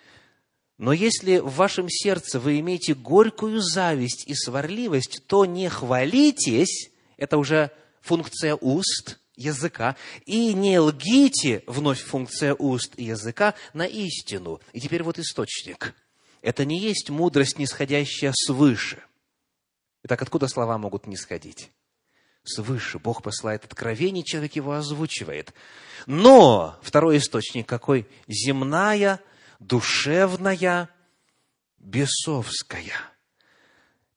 [0.78, 7.38] Но если в вашем сердце вы имеете горькую зависть и сварливость, то не хвалитесь, это
[7.38, 14.60] уже функция уст, языка, и не лгите, вновь функция уст и языка, на истину.
[14.72, 15.94] И теперь вот источник.
[16.40, 19.02] Это не есть мудрость, нисходящая свыше.
[20.02, 21.70] Итак, откуда слова могут нисходить?
[22.44, 22.98] Свыше.
[22.98, 25.54] Бог посылает откровение, человек его озвучивает.
[26.06, 28.08] Но второй источник какой?
[28.26, 29.20] Земная,
[29.60, 30.88] душевная,
[31.78, 33.11] бесовская.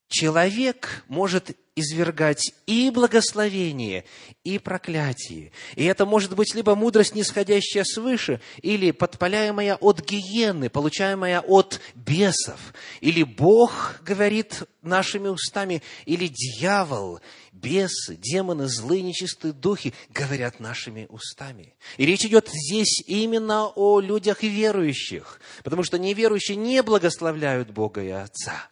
[0.08, 4.06] Человек может извергать и благословение,
[4.44, 5.52] и проклятие.
[5.76, 12.74] И это может быть либо мудрость, нисходящая свыше, или подпаляемая от гиены, получаемая от бесов.
[13.02, 17.20] Или Бог говорит нашими устами, или дьявол,
[17.52, 21.76] бесы, демоны, злые, нечистые духи говорят нашими устами.
[21.98, 28.10] И речь идет здесь именно о людях верующих, потому что неверующие не благословляют Бога и
[28.10, 28.70] Отца.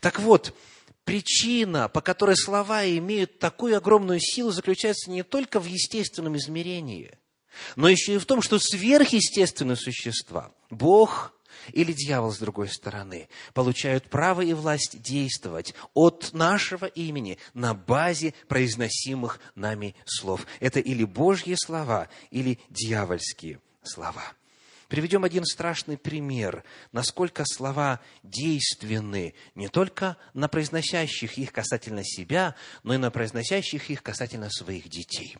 [0.00, 0.54] Так вот,
[1.04, 7.18] причина, по которой слова имеют такую огромную силу, заключается не только в естественном измерении,
[7.76, 11.34] но еще и в том, что сверхъестественные существа, Бог
[11.72, 18.34] или дьявол с другой стороны, получают право и власть действовать от нашего имени на базе
[18.48, 20.46] произносимых нами слов.
[20.60, 24.24] Это или Божьи слова, или дьявольские слова.
[24.92, 32.92] Приведем один страшный пример, насколько слова действенны не только на произносящих их касательно себя, но
[32.92, 35.38] и на произносящих их касательно своих детей.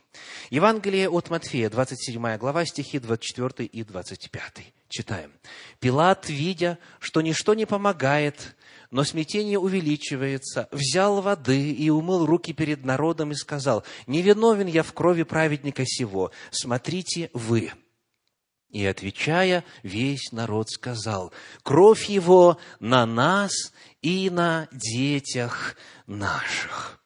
[0.49, 4.43] Евангелие от Матфея, 27 глава, стихи 24 и 25.
[4.88, 5.31] Читаем.
[5.81, 8.57] «Пилат, видя, что ничто не помогает,
[8.91, 14.23] но смятение увеличивается, взял воды и умыл руки перед народом и сказал, «Не
[14.69, 17.71] я в крови праведника сего, смотрите вы».
[18.73, 21.31] И отвечая, весь народ сказал,
[21.63, 23.53] кровь его на нас
[24.01, 26.99] и на детях наших.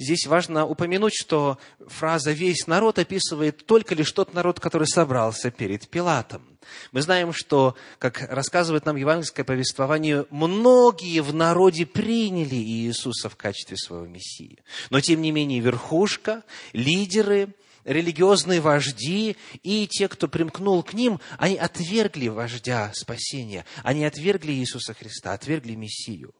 [0.00, 5.88] Здесь важно упомянуть, что фраза «весь народ» описывает только лишь тот народ, который собрался перед
[5.88, 6.58] Пилатом.
[6.90, 13.76] Мы знаем, что, как рассказывает нам евангельское повествование, многие в народе приняли Иисуса в качестве
[13.76, 14.58] своего Мессии.
[14.88, 17.54] Но, тем не менее, верхушка, лидеры,
[17.90, 24.94] религиозные вожди и те, кто примкнул к ним, они отвергли вождя спасения, они отвергли Иисуса
[24.94, 26.34] Христа, отвергли Мессию.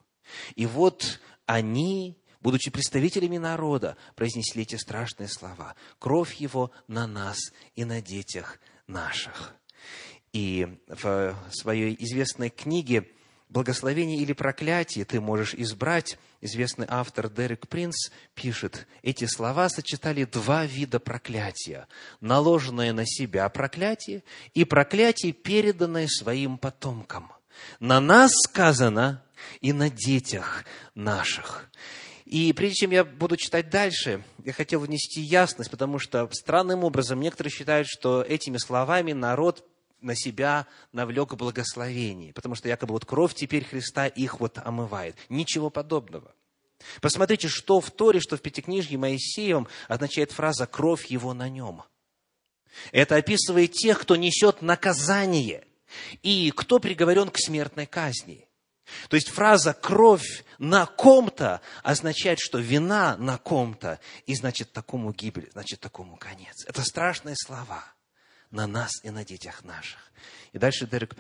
[0.55, 5.75] И вот они, будучи представителями народа, произнесли эти страшные слова.
[5.99, 7.39] «Кровь его на нас
[7.75, 9.55] и на детях наших».
[10.33, 13.11] И в своей известной книге
[13.51, 16.19] благословение или проклятие ты можешь избрать.
[16.41, 21.87] Известный автор Дерек Принц пишет, эти слова сочетали два вида проклятия.
[22.21, 24.23] Наложенное на себя проклятие
[24.55, 27.31] и проклятие, переданное своим потомкам.
[27.79, 29.23] На нас сказано
[29.61, 31.69] и на детях наших.
[32.25, 37.21] И прежде чем я буду читать дальше, я хотел внести ясность, потому что странным образом
[37.21, 39.67] некоторые считают, что этими словами народ
[40.01, 45.17] на себя навлек благословение, потому что якобы вот кровь теперь Христа их вот омывает.
[45.29, 46.35] Ничего подобного.
[47.01, 51.83] Посмотрите, что в Торе, что в Пятикнижье Моисеевом означает фраза «кровь его на нем».
[52.93, 55.67] Это описывает тех, кто несет наказание
[56.23, 58.47] и кто приговорен к смертной казни.
[59.09, 65.51] То есть фраза «кровь на ком-то» означает, что вина на ком-то, и значит такому гибель,
[65.53, 66.65] значит такому конец.
[66.67, 67.85] Это страшные слова–
[68.51, 70.13] на нас и на детях наших.
[70.53, 71.15] И дальше Дерек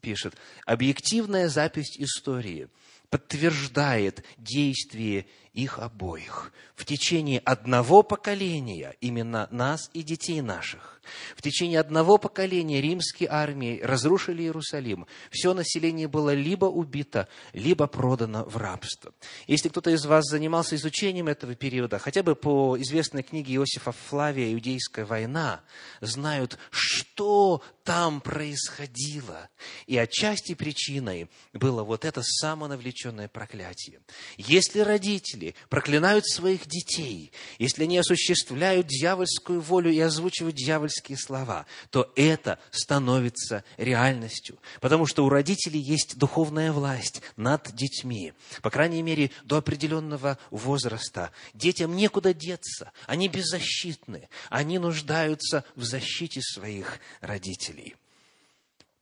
[0.00, 0.34] пишет,
[0.66, 2.68] объективная запись истории
[3.10, 11.00] подтверждает действие их обоих в течение одного поколения, именно нас и детей наших.
[11.36, 15.06] В течение одного поколения римские армии разрушили Иерусалим.
[15.30, 19.12] Все население было либо убито, либо продано в рабство.
[19.46, 24.52] Если кто-то из вас занимался изучением этого периода, хотя бы по известной книге Иосифа Флавия
[24.52, 25.60] «Иудейская война»,
[26.00, 29.50] знают, что там происходило.
[29.86, 34.00] И отчасти причиной было вот это самонавлеченное проклятие.
[34.38, 41.66] Если родители родители проклинают своих детей, если они осуществляют дьявольскую волю и озвучивают дьявольские слова,
[41.90, 44.58] то это становится реальностью.
[44.80, 48.32] Потому что у родителей есть духовная власть над детьми.
[48.62, 51.30] По крайней мере, до определенного возраста.
[51.54, 52.92] Детям некуда деться.
[53.06, 54.28] Они беззащитны.
[54.50, 57.96] Они нуждаются в защите своих родителей.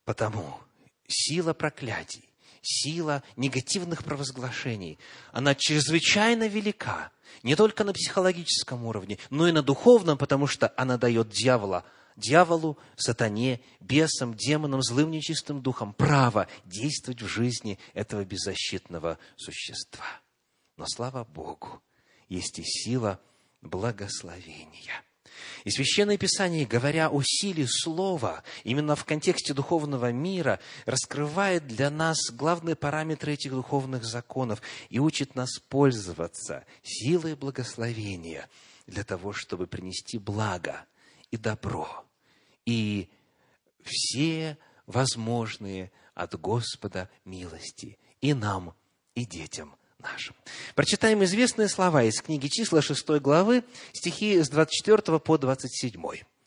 [0.05, 0.59] Потому
[1.07, 2.32] сила проклятий
[2.63, 4.99] сила негативных провозглашений,
[5.33, 7.11] она чрезвычайно велика,
[7.43, 11.85] не только на психологическом уровне, но и на духовном, потому что она дает дьявола,
[12.17, 20.21] дьяволу, сатане, бесам, демонам, злым нечистым духам право действовать в жизни этого беззащитного существа.
[20.77, 21.83] Но слава Богу,
[22.29, 23.21] есть и сила
[23.61, 25.03] благословения–
[25.65, 32.17] и Священное Писание, говоря о силе Слова, именно в контексте духовного мира, раскрывает для нас
[32.33, 38.49] главные параметры этих духовных законов и учит нас пользоваться силой благословения
[38.87, 40.85] для того, чтобы принести благо
[41.31, 42.05] и добро,
[42.67, 43.09] и
[43.83, 48.75] все возможные от Господа милости и нам,
[49.15, 50.35] и детям нашим.
[50.75, 56.03] Прочитаем известные слова из книги «Числа» 6 главы, стихи с 24 по 27.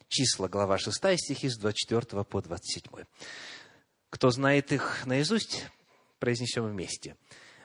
[0.08, 3.06] Числа, глава 6, стихи с 24 по 27.
[4.10, 5.66] Кто знает их наизусть,
[6.20, 7.16] произнесем вместе.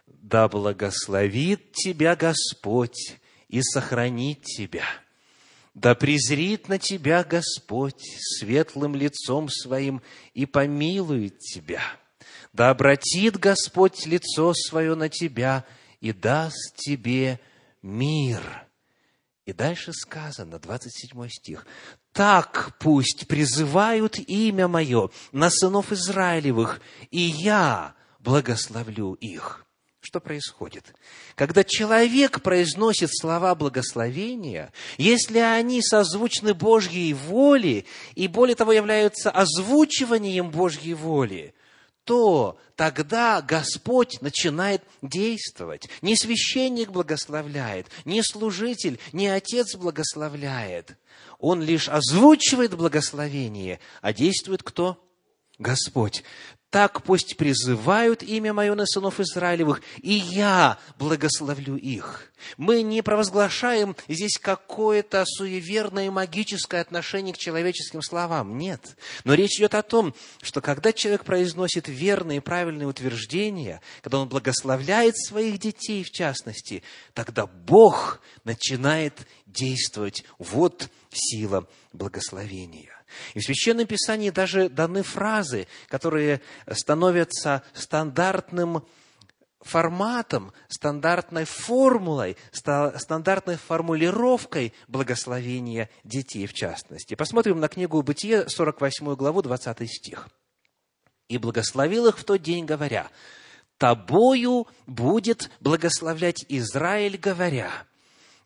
[0.06, 3.16] «Да благословит тебя Господь
[3.48, 4.84] и сохранит тебя.
[5.74, 10.02] Да презрит на тебя Господь светлым лицом своим
[10.34, 11.82] и помилует тебя.
[12.52, 15.64] Да обратит Господь лицо свое на тебя
[16.00, 17.40] и даст тебе
[17.82, 18.66] мир.
[19.46, 21.66] И дальше сказано, 27 стих.
[22.12, 26.80] Так пусть призывают имя мое на сынов Израилевых,
[27.10, 29.64] и я благословлю их.
[30.00, 30.94] Что происходит?
[31.34, 37.84] Когда человек произносит слова благословения, если они созвучны Божьей воле,
[38.14, 41.54] и более того являются озвучиванием Божьей воли,
[42.10, 45.88] то тогда Господь начинает действовать.
[46.02, 50.96] Не священник благословляет, не служитель, не отец благословляет.
[51.38, 55.00] Он лишь озвучивает благословение, а действует кто?
[55.60, 56.24] Господь
[56.70, 62.30] так пусть призывают имя Мое на сынов Израилевых, и я благословлю их.
[62.56, 68.56] Мы не провозглашаем здесь какое-то суеверное магическое отношение к человеческим словам.
[68.56, 68.96] Нет.
[69.24, 74.28] Но речь идет о том, что когда человек произносит верные и правильные утверждения, когда он
[74.28, 79.14] благословляет своих детей в частности, тогда Бог начинает
[79.46, 80.24] действовать.
[80.38, 82.99] Вот сила благословения.
[83.34, 86.40] И в Священном Писании даже даны фразы, которые
[86.70, 88.84] становятся стандартным
[89.60, 97.14] форматом, стандартной формулой, стандартной формулировкой благословения детей в частности.
[97.14, 100.28] Посмотрим на книгу Бытие, 48 главу, 20 стих.
[101.28, 103.08] «И благословил их в тот день, говоря,
[103.76, 107.70] «Тобою будет благословлять Израиль, говоря,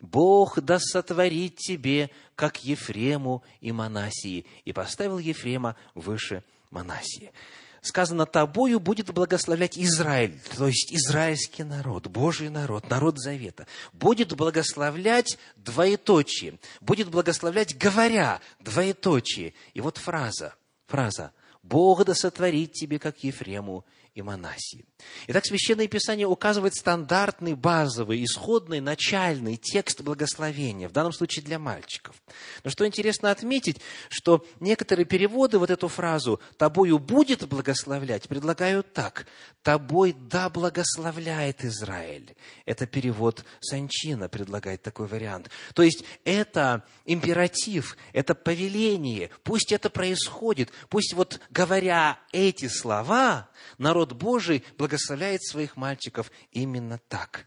[0.04, 4.44] Бог да сотворит тебе, как Ефрему и Манасии.
[4.64, 7.32] И поставил Ефрема выше Манасии.
[7.80, 13.66] Сказано, тобою будет благословлять Израиль, то есть израильский народ, Божий народ, народ Завета.
[13.92, 19.52] Будет благословлять двоеточие, будет благословлять говоря двоеточие.
[19.74, 20.54] И вот фраза,
[20.86, 21.32] фраза,
[21.62, 23.84] Бог да сотворит тебе, как Ефрему
[24.14, 24.84] и Манасии.
[25.26, 32.14] Итак, Священное Писание указывает стандартный, базовый, исходный, начальный текст благословения, в данном случае для мальчиков.
[32.62, 39.26] Но что интересно отметить, что некоторые переводы вот эту фразу «тобою будет благословлять» предлагают так
[39.62, 42.36] «тобой да благословляет Израиль».
[42.66, 45.50] Это перевод Санчина предлагает такой вариант.
[45.74, 53.48] То есть это императив, это повеление, пусть это происходит, пусть вот говоря эти слова,
[53.78, 57.46] народ Божий благословляет благословляет своих мальчиков именно так.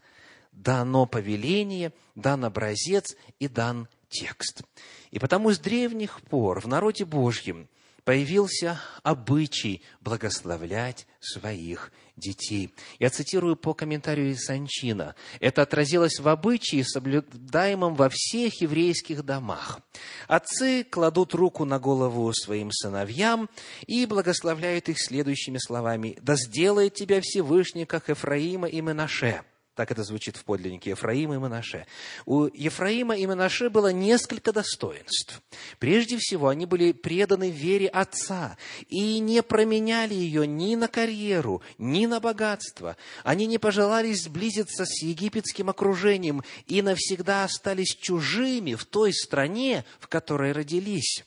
[0.52, 4.62] Дано повеление, дан образец и дан текст.
[5.10, 7.68] И потому с древних пор в народе Божьем
[8.04, 12.74] появился обычай благословлять своих детей.
[12.98, 15.14] Я цитирую по комментарию Санчина.
[15.40, 19.80] Это отразилось в обычае, соблюдаемом во всех еврейских домах.
[20.26, 23.48] Отцы кладут руку на голову своим сыновьям
[23.86, 26.18] и благословляют их следующими словами.
[26.22, 29.42] «Да сделает тебя Всевышний, как Ефраима и Менаше».
[29.78, 31.86] Так это звучит в подлиннике Ефраима и Манаше.
[32.26, 35.40] У Ефраима и Манаше было несколько достоинств.
[35.78, 38.58] Прежде всего, они были преданы вере отца
[38.88, 42.96] и не променяли ее ни на карьеру, ни на богатство.
[43.22, 50.08] Они не пожелали сблизиться с египетским окружением и навсегда остались чужими в той стране, в
[50.08, 51.24] которой родились.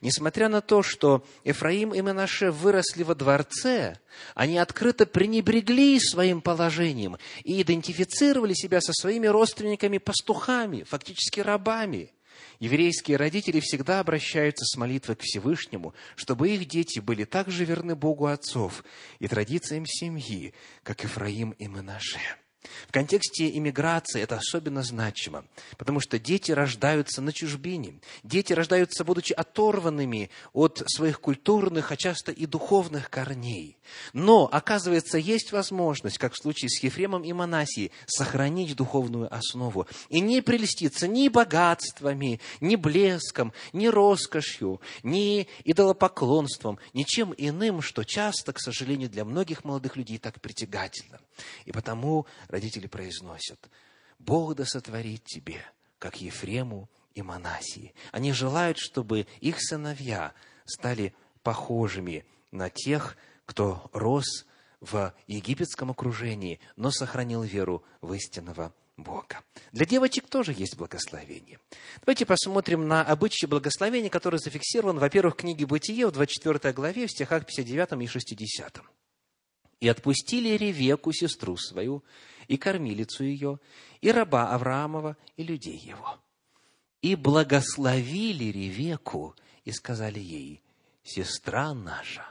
[0.00, 3.98] Несмотря на то, что Ефраим и Менаше выросли во дворце,
[4.34, 12.12] они открыто пренебрегли своим положением и идентифицировали себя со своими родственниками-пастухами, фактически рабами.
[12.58, 17.94] Еврейские родители всегда обращаются с молитвой к Всевышнему, чтобы их дети были так же верны
[17.94, 18.84] Богу отцов
[19.18, 22.20] и традициям семьи, как Ефраим и Менаше.
[22.88, 25.44] В контексте иммиграции это особенно значимо,
[25.76, 27.94] потому что дети рождаются на чужбине.
[28.22, 33.76] Дети рождаются, будучи оторванными от своих культурных, а часто и духовных корней.
[34.12, 40.20] Но, оказывается, есть возможность, как в случае с Ефремом и Манасией, сохранить духовную основу и
[40.20, 48.60] не прелеститься ни богатствами, ни блеском, ни роскошью, ни идолопоклонством, ничем иным, что часто, к
[48.60, 51.20] сожалению, для многих молодых людей так притягательно.
[51.64, 53.70] И потому родители произносят,
[54.18, 55.60] Бог да сотворит тебе,
[55.98, 57.94] как Ефрему и Манасии.
[58.12, 60.32] Они желают, чтобы их сыновья
[60.64, 64.46] стали похожими на тех, кто рос
[64.80, 69.42] в египетском окружении, но сохранил веру в истинного Бога.
[69.72, 71.58] Для девочек тоже есть благословение.
[72.00, 77.10] Давайте посмотрим на обычай благословения, который зафиксирован, во-первых, в книге «Бытие» в 24 главе, в
[77.10, 78.80] стихах 59 и 60.
[79.80, 82.02] «И отпустили Ревеку, сестру свою,
[82.48, 83.58] и кормилицу ее,
[84.00, 86.18] и раба Авраамова, и людей его.
[87.02, 90.62] И благословили Ревеку, и сказали ей,
[91.02, 92.24] сестра наша,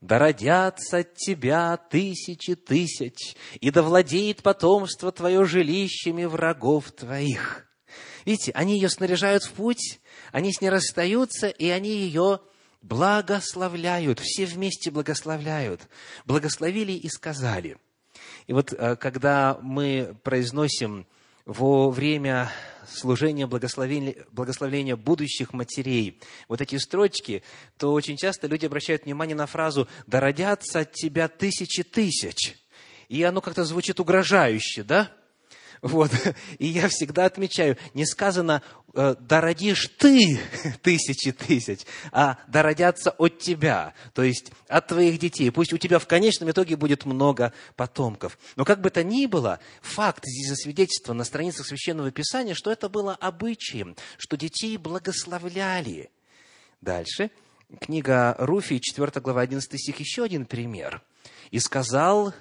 [0.00, 7.66] да родятся от тебя тысячи тысяч, и да владеет потомство твое жилищами врагов твоих.
[8.24, 10.00] Видите, они ее снаряжают в путь,
[10.32, 12.40] они с ней расстаются, и они ее
[12.82, 15.88] благословляют, все вместе благословляют.
[16.24, 17.76] Благословили и сказали–
[18.46, 21.06] и вот э, когда мы произносим
[21.44, 22.50] во время
[22.88, 27.42] служения благословения, благословения будущих матерей вот эти строчки,
[27.78, 32.56] то очень часто люди обращают внимание на фразу «да родятся от тебя тысячи тысяч».
[33.08, 35.12] И оно как-то звучит угрожающе, да?
[35.82, 36.10] Вот.
[36.58, 38.62] И я всегда отмечаю, не сказано
[38.94, 40.38] э, «да родишь ты
[40.82, 41.80] тысячи тысяч»,
[42.12, 45.50] а «да родятся от тебя», то есть от твоих детей.
[45.50, 48.38] Пусть у тебя в конечном итоге будет много потомков.
[48.56, 52.88] Но как бы то ни было, факт здесь засвидетельствован на страницах Священного Писания, что это
[52.88, 56.10] было обычаем, что детей благословляли.
[56.80, 57.30] Дальше.
[57.80, 61.02] Книга Руфи, 4 глава, 11 стих, еще один пример.
[61.50, 62.34] «И сказал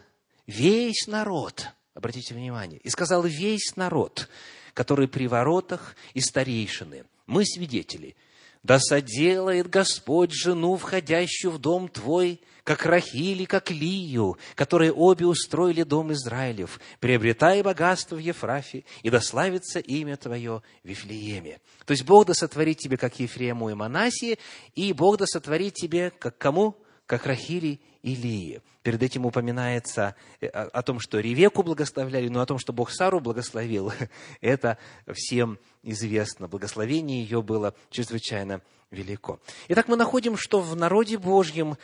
[0.48, 1.70] весь народ».
[2.00, 2.80] Обратите внимание.
[2.82, 4.30] «И сказал весь народ,
[4.74, 8.16] который при воротах и старейшины, мы свидетели,
[8.64, 15.84] да соделает Господь жену, входящую в дом твой, как Рахили, как Лию, которые обе устроили
[15.84, 21.60] дом Израилев, приобретай богатство в Ефрафе, и да славится имя твое в Вифлееме.
[21.86, 24.40] То есть Бог да сотворит тебе, как Ефрему и Манасии,
[24.74, 26.78] и Бог да сотворит тебе, как кому?
[27.06, 28.62] Как Рахили Илии.
[28.84, 33.20] Перед этим упоминается э, о том, что Ревеку благословляли, но о том, что Бог Сару
[33.20, 33.92] благословил,
[34.42, 34.78] это
[35.14, 36.48] всем известно.
[36.48, 39.40] Благословение ее было чрезвычайно велико.
[39.68, 41.78] Итак, мы находим, что в народе Божьем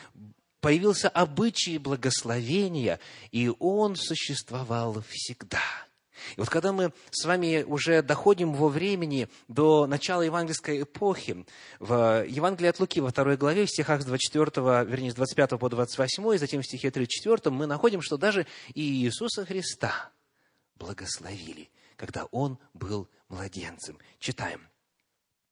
[0.61, 2.99] появился обычай благословения,
[3.31, 5.61] и он существовал всегда–
[6.35, 11.45] и вот когда мы с вами уже доходим во времени до начала евангельской эпохи,
[11.79, 15.69] в Евангелии от Луки во второй главе, в стихах с 24, вернее, с 25 по
[15.69, 20.11] 28, и затем в стихе 34, мы находим, что даже и Иисуса Христа
[20.75, 23.97] благословили, когда Он был младенцем.
[24.19, 24.67] Читаем.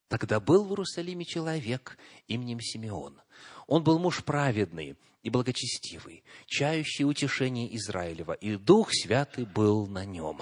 [0.08, 1.98] Тогда был в Иерусалиме человек
[2.28, 3.20] именем Симеон.
[3.68, 10.42] Он был муж праведный и благочестивый, чающий утешение Израилева, и Дух Святый был на нем.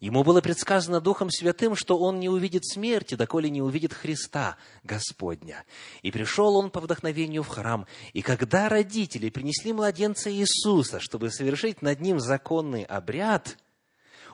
[0.00, 5.64] Ему было предсказано Духом Святым, что он не увидит смерти, доколе не увидит Христа Господня.
[6.00, 7.86] И пришел он по вдохновению в храм.
[8.14, 13.58] И когда родители принесли младенца Иисуса, чтобы совершить над ним законный обряд,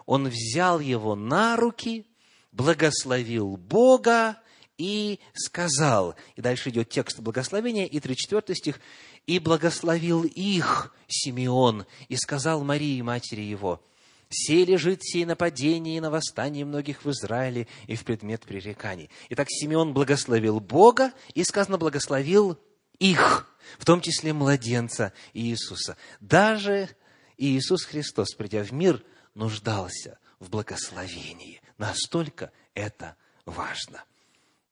[0.07, 2.07] он взял его на руки,
[2.53, 4.39] благословил Бога
[4.79, 8.81] и сказал, и дальше идет текст благословения, и 34 стих,
[9.27, 13.83] «И благословил их Симеон, и сказал Марии, матери его,
[14.29, 19.09] Сей лежит сей нападение и на восстание многих в Израиле и в предмет пререканий.
[19.31, 22.59] Итак, Симеон благословил Бога и, сказано, благословил
[22.99, 23.49] их,
[23.79, 25.97] в том числе младенца Иисуса.
[26.21, 26.91] Даже
[27.37, 29.05] Иисус Христос, придя в мир,
[29.35, 31.61] нуждался в благословении.
[31.79, 34.05] Настолько это важно.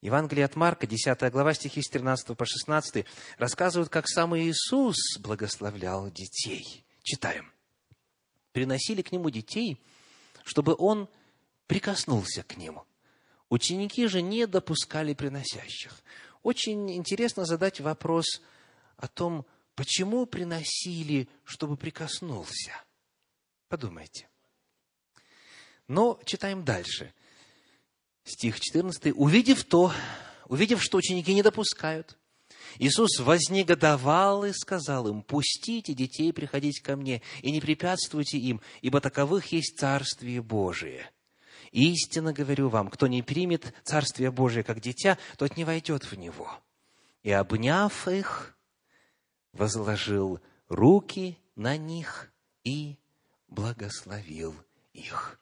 [0.00, 3.06] Евангелие от Марка, 10 глава, стихи с 13 по 16,
[3.38, 6.84] рассказывают, как сам Иисус благословлял детей.
[7.02, 7.53] Читаем.
[8.54, 9.78] «Приносили к Нему детей,
[10.44, 11.10] чтобы Он
[11.66, 12.80] прикоснулся к Ним.
[13.50, 16.02] Ученики же не допускали приносящих».
[16.44, 18.42] Очень интересно задать вопрос
[18.98, 22.72] о том, почему приносили, чтобы прикоснулся.
[23.68, 24.28] Подумайте.
[25.88, 27.14] Но читаем дальше.
[28.24, 29.14] Стих 14.
[29.16, 29.92] «Увидев то,
[30.46, 32.18] увидев, что ученики не допускают,
[32.78, 39.00] Иисус вознегодовал и сказал им, «Пустите детей приходить ко мне, и не препятствуйте им, ибо
[39.00, 41.10] таковых есть Царствие Божие.
[41.72, 46.50] Истинно говорю вам, кто не примет Царствие Божие как дитя, тот не войдет в него».
[47.22, 48.56] И, обняв их,
[49.52, 52.30] возложил руки на них
[52.64, 52.96] и
[53.48, 54.54] благословил
[54.92, 55.38] их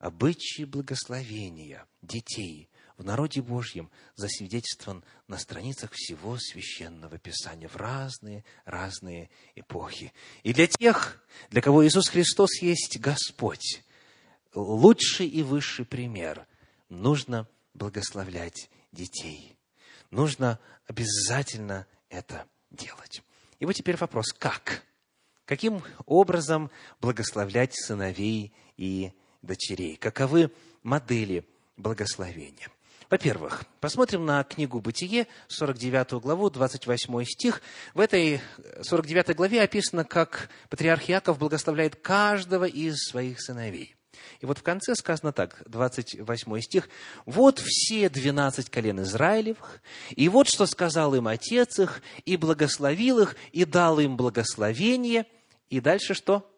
[0.00, 2.69] обычаи благословения детей
[3.00, 10.12] в народе Божьем засвидетельствован на страницах всего Священного Писания в разные, разные эпохи.
[10.42, 13.82] И для тех, для кого Иисус Христос есть Господь,
[14.52, 16.46] лучший и высший пример,
[16.90, 19.56] нужно благословлять детей.
[20.10, 23.22] Нужно обязательно это делать.
[23.60, 24.82] И вот теперь вопрос, как?
[25.46, 26.70] Каким образом
[27.00, 29.96] благословлять сыновей и дочерей.
[29.96, 31.48] Каковы модели
[31.78, 32.68] благословения?
[33.10, 37.60] Во-первых, посмотрим на книгу «Бытие», 49 главу, 28 стих.
[37.92, 38.40] В этой
[38.82, 43.96] 49 главе описано, как патриарх Иаков благословляет каждого из своих сыновей.
[44.38, 46.88] И вот в конце сказано так, 28 стих.
[47.26, 53.34] «Вот все двенадцать колен Израилевых, и вот что сказал им отец их, и благословил их,
[53.50, 55.26] и дал им благословение».
[55.68, 56.48] И дальше что?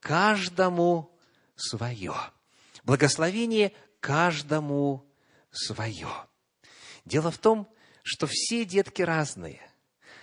[0.00, 1.16] «Каждому
[1.54, 2.14] свое.
[2.82, 5.06] Благословение каждому
[5.52, 6.08] свое.
[7.04, 7.68] Дело в том,
[8.02, 9.60] что все детки разные.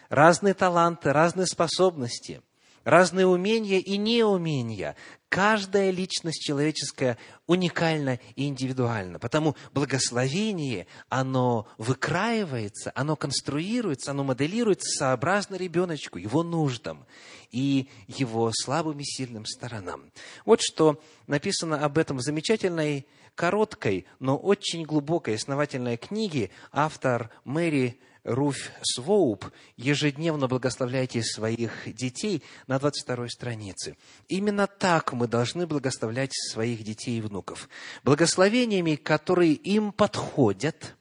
[0.10, 2.42] Разные таланты, разные способности,
[2.84, 4.96] разные умения и неумения.
[5.30, 9.20] Каждая личность человеческая уникальна и индивидуальна.
[9.20, 17.06] Потому благословение, оно выкраивается, оно конструируется, оно моделируется сообразно ребеночку, его нуждам
[17.52, 20.12] и его слабым и сильным сторонам.
[20.46, 23.06] Вот что написано об этом в замечательной,
[23.40, 29.46] короткой, но очень глубокой, основательной книге автор Мэри Руф Своуп
[29.78, 33.96] «Ежедневно благословляйте своих детей» на 22 странице.
[34.28, 37.70] Именно так мы должны благословлять своих детей и внуков.
[38.04, 40.98] Благословениями, которые им подходят,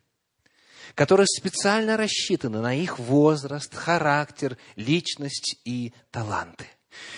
[0.94, 6.66] которые специально рассчитаны на их возраст, характер, личность и таланты.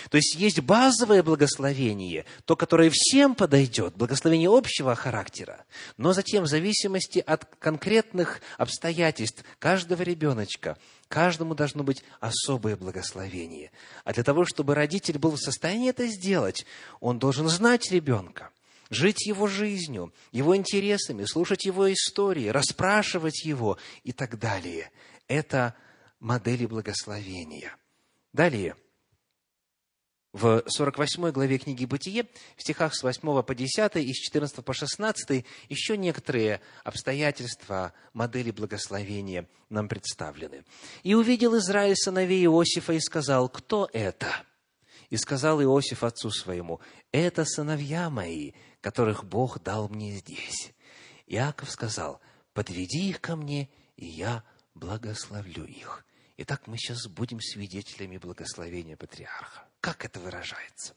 [0.09, 5.65] То есть есть базовое благословение, то, которое всем подойдет, благословение общего характера,
[5.97, 13.71] но затем в зависимости от конкретных обстоятельств каждого ребеночка, каждому должно быть особое благословение.
[14.03, 16.65] А для того, чтобы родитель был в состоянии это сделать,
[16.99, 18.49] он должен знать ребенка,
[18.89, 24.91] жить его жизнью, его интересами, слушать его истории, расспрашивать его и так далее.
[25.29, 25.75] Это
[26.19, 27.73] модели благословения.
[28.33, 28.75] Далее–
[30.33, 32.25] в 48 главе книги «Бытие»,
[32.55, 38.51] в стихах с 8 по 10 и с 14 по 16 еще некоторые обстоятельства модели
[38.51, 40.63] благословения нам представлены.
[41.03, 44.43] «И увидел Израиль сыновей Иосифа и сказал, кто это?»
[45.09, 46.79] И сказал Иосиф отцу своему,
[47.11, 50.71] «Это сыновья мои, которых Бог дал мне здесь».
[51.27, 52.21] Иаков сказал,
[52.53, 54.43] «Подведи их ко мне, и я
[54.75, 56.05] благословлю их».
[56.37, 59.65] Итак, мы сейчас будем свидетелями благословения патриарха.
[59.81, 60.93] Как это выражается?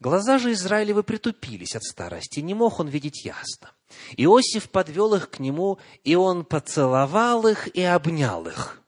[0.00, 3.70] Глаза же Израилевы притупились от старости, не мог он видеть ясно.
[4.16, 8.82] Иосиф подвел их к нему, и он поцеловал их и обнял их.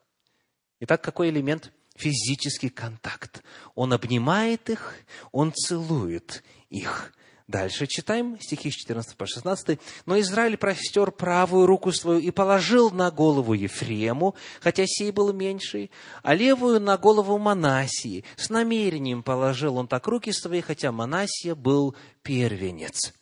[0.81, 1.71] Итак, какой элемент?
[1.95, 3.45] Физический контакт.
[3.77, 4.97] Он обнимает их,
[5.31, 7.13] он целует их.
[7.47, 9.79] Дальше читаем стихи с 14 по 16.
[10.07, 15.91] «Но Израиль простер правую руку свою и положил на голову Ефрему, хотя сей был меньший,
[16.23, 18.25] а левую на голову Манасии.
[18.37, 23.13] С намерением положил он так руки свои, хотя Манасия был первенец.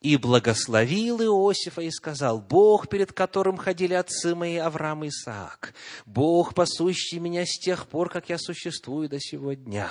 [0.00, 5.74] И благословил Иосифа и сказал, Бог, перед которым ходили отцы мои Авраам и Исаак,
[6.04, 9.88] Бог, пасущий меня с тех пор, как я существую до сего дня»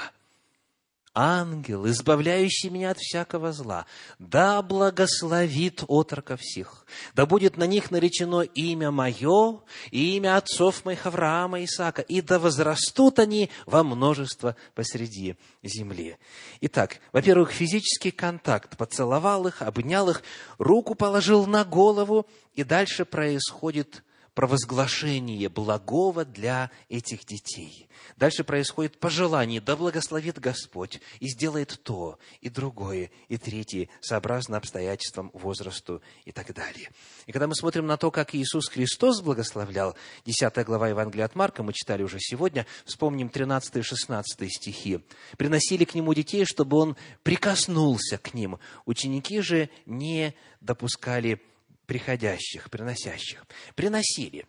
[1.18, 3.88] ангел, избавляющий меня от всякого зла,
[4.20, 11.08] да благословит отрока всех, да будет на них наречено имя мое и имя отцов моих
[11.08, 16.18] Авраама и Исаака, и да возрастут они во множество посреди земли.
[16.62, 20.22] Итак, во-первых, физический контакт, поцеловал их, обнял их,
[20.60, 24.04] руку положил на голову, и дальше происходит
[24.38, 27.90] провозглашение благого для этих детей.
[28.18, 35.32] Дальше происходит пожелание, да благословит Господь и сделает то, и другое, и третье, сообразно обстоятельствам,
[35.34, 36.92] возрасту и так далее.
[37.26, 41.64] И когда мы смотрим на то, как Иисус Христос благословлял, 10 глава Евангелия от Марка,
[41.64, 45.00] мы читали уже сегодня, вспомним 13 и 16 стихи.
[45.38, 48.60] «Приносили к Нему детей, чтобы Он прикоснулся к ним.
[48.86, 51.42] Ученики же не допускали
[51.88, 53.46] приходящих, приносящих.
[53.74, 54.46] Приносили.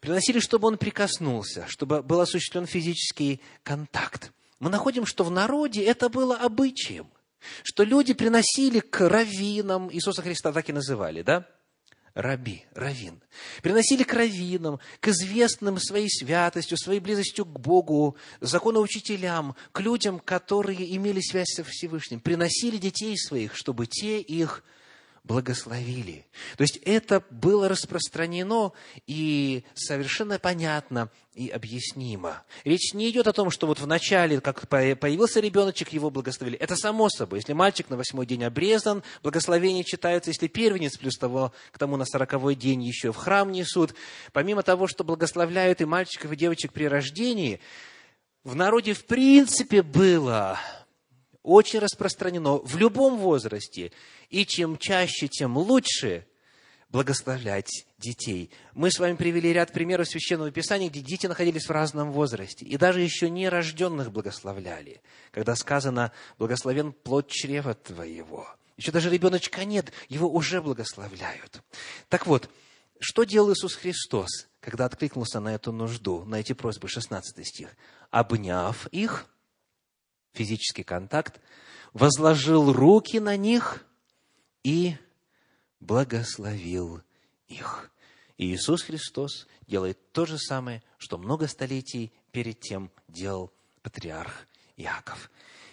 [0.00, 4.32] Приносили, чтобы он прикоснулся, чтобы был осуществлен физический контакт.
[4.60, 7.10] Мы находим, что в народе это было обычаем,
[7.62, 11.46] что люди приносили к раввинам, Иисуса Христа так и называли, да?
[12.14, 13.22] Раби, раввин.
[13.62, 20.96] Приносили к раввинам, к известным своей святостью, своей близостью к Богу, законоучителям, к людям, которые
[20.96, 22.20] имели связь со Всевышним.
[22.20, 24.64] Приносили детей своих, чтобы те их
[25.26, 26.24] благословили.
[26.56, 28.72] То есть это было распространено
[29.06, 32.44] и совершенно понятно и объяснимо.
[32.64, 36.56] Речь не идет о том, что вот в начале, как появился ребеночек, его благословили.
[36.58, 37.40] Это само собой.
[37.40, 40.30] Если мальчик на восьмой день обрезан, благословение читается.
[40.30, 43.94] Если первенец, плюс того, к тому на сороковой день еще в храм несут.
[44.32, 47.60] Помимо того, что благословляют и мальчиков, и девочек при рождении,
[48.44, 50.58] в народе в принципе было
[51.46, 53.92] очень распространено в любом возрасте
[54.30, 56.26] и чем чаще, тем лучше
[56.88, 58.50] благословлять детей.
[58.74, 62.76] Мы с вами привели ряд примеров Священного Писания, где дети находились в разном возрасте, и
[62.76, 68.48] даже еще нерожденных благословляли, когда сказано «благословен плод чрева твоего».
[68.76, 71.62] Еще даже ребеночка нет, его уже благословляют.
[72.08, 72.50] Так вот,
[72.98, 77.76] что делал Иисус Христос, когда откликнулся на эту нужду, на эти просьбы, 16 стих?
[78.10, 79.26] Обняв их,
[80.36, 81.40] физический контакт,
[81.92, 83.84] возложил руки на них
[84.62, 84.96] и
[85.80, 87.02] благословил
[87.48, 87.90] их.
[88.36, 95.30] И Иисус Христос делает то же самое, что много столетий перед тем делал патриарх Иаков.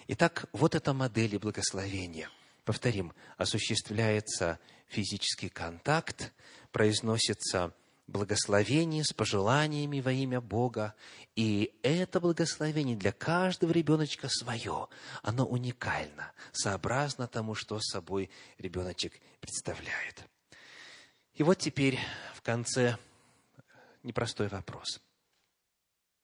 [0.08, 2.30] Итак, вот эта модель благословения.
[2.64, 6.32] Повторим, осуществляется физический контакт,
[6.72, 7.74] произносится
[8.08, 10.94] благословение с пожеланиями во имя Бога.
[11.36, 14.88] И это благословение для каждого ребеночка свое.
[15.22, 20.26] Оно уникально, сообразно тому, что собой ребеночек представляет.
[21.34, 22.00] И вот теперь
[22.36, 22.98] в конце
[24.04, 25.02] непростой вопрос.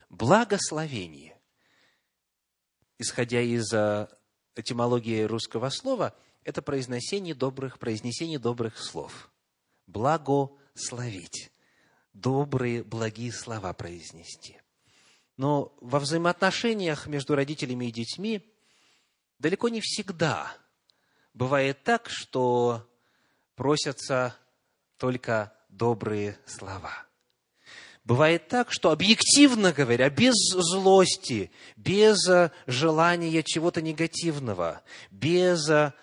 [0.09, 1.37] Благословение,
[2.97, 4.09] исходя из а,
[4.55, 9.31] этимологии русского слова, это произнесение добрых, произнесение добрых слов.
[9.85, 11.48] Благословить
[12.21, 14.57] добрые, благие слова произнести.
[15.37, 18.41] Но во взаимоотношениях между родителями и детьми
[19.39, 20.53] далеко не всегда
[21.33, 22.85] бывает так, что
[23.55, 24.35] просятся
[24.97, 26.91] только добрые слова.
[28.03, 32.17] Бывает так, что объективно говоря, без злости, без
[32.65, 35.93] желания чего-то негативного, без э,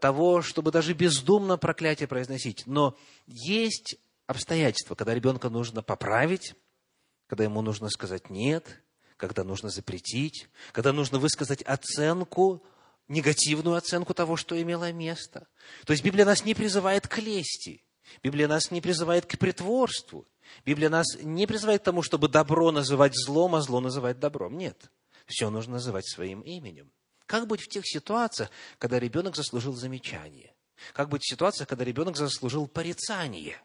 [0.00, 2.96] того, чтобы даже бездумно проклятие произносить, но
[3.26, 3.96] есть
[4.26, 6.54] обстоятельства, когда ребенка нужно поправить,
[7.26, 8.82] когда ему нужно сказать «нет»,
[9.16, 12.62] когда нужно запретить, когда нужно высказать оценку,
[13.08, 15.48] негативную оценку того, что имело место.
[15.86, 17.82] То есть Библия нас не призывает к лести,
[18.22, 20.26] Библия нас не призывает к притворству,
[20.64, 24.56] Библия нас не призывает к тому, чтобы добро называть злом, а зло называть добром.
[24.56, 24.90] Нет,
[25.26, 26.92] все нужно называть своим именем.
[27.26, 30.54] Как быть в тех ситуациях, когда ребенок заслужил замечание?
[30.92, 33.60] Как быть в ситуациях, когда ребенок заслужил порицание?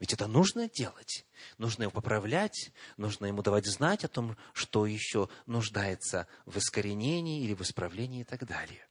[0.00, 1.24] Ведь это нужно делать.
[1.58, 7.54] Нужно его поправлять, нужно ему давать знать о том, что еще нуждается в искоренении или
[7.54, 8.86] в исправлении и так далее.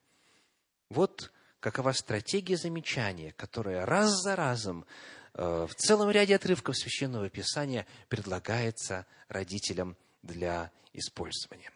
[0.90, 4.86] Вот какова стратегия замечания, которая раз за разом
[5.34, 11.72] э, в целом ряде отрывков Священного Писания предлагается родителям для использования.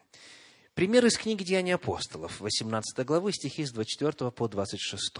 [0.74, 5.18] Пример из книги «Деяния апостолов», 18 главы, стихи с 24 по 26.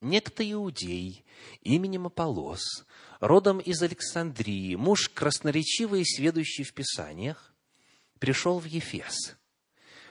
[0.00, 1.24] Некто иудей
[1.62, 2.62] именем Аполос,
[3.20, 7.52] родом из Александрии, муж красноречивый и сведущий в Писаниях,
[8.20, 9.36] пришел в Ефес.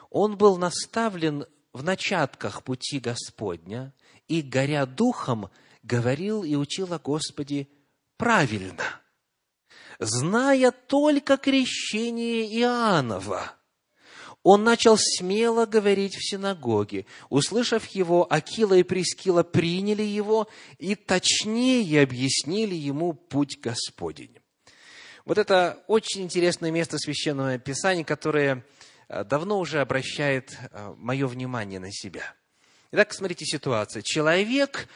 [0.09, 3.93] Он был наставлен в начатках пути Господня
[4.27, 5.49] и, горя духом,
[5.83, 7.67] говорил и учил о Господе
[8.17, 9.01] правильно,
[9.99, 13.56] зная только крещение Иоаннова.
[14.49, 17.05] Он начал смело говорить в синагоге.
[17.29, 24.37] Услышав его, Акила и Прискила приняли его и точнее объяснили ему путь Господень.
[25.25, 28.63] Вот это очень интересное место Священного Писания, которое
[29.09, 32.33] э, давно уже обращает э, мое внимание на себя.
[32.93, 34.01] Итак, смотрите ситуацию.
[34.01, 34.87] Человек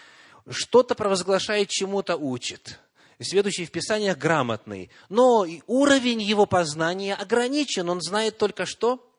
[0.50, 2.80] что-то провозглашает, чему-то учит.
[3.20, 4.90] Следующий в Писаниях грамотный.
[5.10, 7.90] Но уровень его познания ограничен.
[7.90, 9.11] Он знает только что?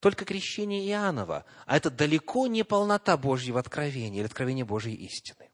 [0.00, 1.44] Только крещение Иоаннова.
[1.66, 5.50] А это далеко не полнота Божьего откровения или откровения Божьей истины.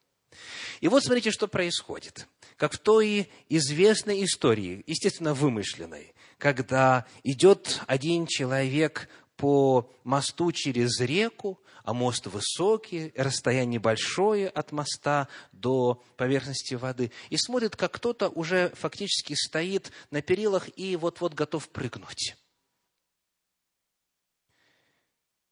[0.80, 2.26] И вот смотрите, что происходит
[2.56, 11.60] как в той известной истории, естественно, вымышленной, когда идет один человек по мосту через реку,
[11.84, 18.70] а мост высокий, расстояние большое от моста до поверхности воды, и смотрит, как кто-то уже
[18.74, 22.36] фактически стоит на перилах и вот-вот готов прыгнуть.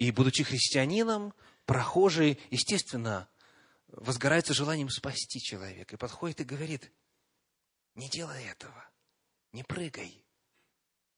[0.04, 1.32] И, будучи христианином,
[1.64, 3.26] прохожий, естественно,
[3.88, 6.92] возгорается желанием спасти человека и подходит и говорит,
[7.94, 8.86] не делай этого,
[9.52, 10.22] не прыгай.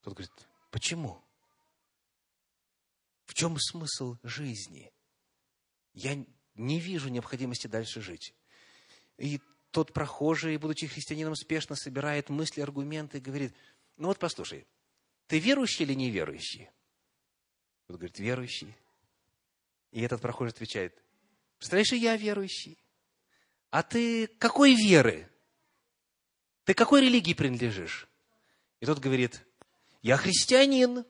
[0.02, 0.30] Тот говорит,
[0.70, 1.20] почему?
[3.24, 4.92] В чем смысл жизни?
[5.92, 6.24] Я
[6.54, 8.36] не вижу необходимости дальше жить.
[9.18, 9.40] И
[9.72, 13.52] тот прохожий, будучи христианином, спешно собирает мысли, аргументы и говорит,
[13.96, 14.64] ну вот послушай,
[15.26, 16.70] ты верующий или неверующий?
[17.86, 18.76] Тот говорит, верующий.
[19.92, 20.94] И этот прохожий отвечает,
[21.58, 22.78] представляешь, я верующий.
[23.70, 25.28] А ты какой веры?
[26.64, 28.08] Ты какой религии принадлежишь?
[28.80, 29.40] И тот говорит,
[30.02, 31.04] я христианин.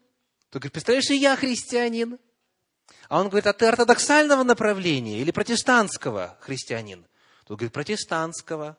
[0.50, 2.18] Тот говорит, представляешь, и я христианин.
[3.08, 7.06] А он говорит, а ты ортодоксального направления или протестантского христианин?
[7.46, 8.76] Тот говорит, протестантского.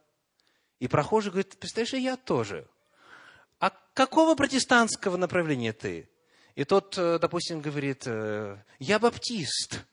[0.79, 2.67] И прохожий говорит, представляешь, и я тоже.
[3.59, 6.09] А какого протестантского направления ты?
[6.57, 9.85] И тот, э, допустим, говорит, э, я баптист.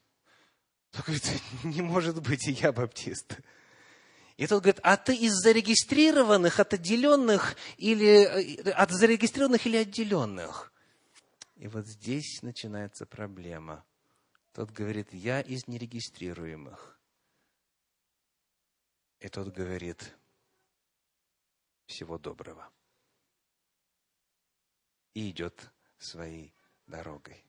[0.93, 1.31] Тот говорит,
[1.63, 3.39] не может быть, я баптист.
[4.39, 10.73] И тот говорит, а ты из зарегистрированных, от отделенных или э, от зарегистрированных или отделенных?
[11.57, 13.85] И вот здесь начинается проблема.
[14.55, 16.99] Тот говорит, я из нерегистрируемых.
[19.21, 20.17] И тот говорит,
[21.85, 22.67] всего доброго.
[25.13, 25.74] И идет
[26.05, 26.55] своей
[26.87, 27.45] дорогой.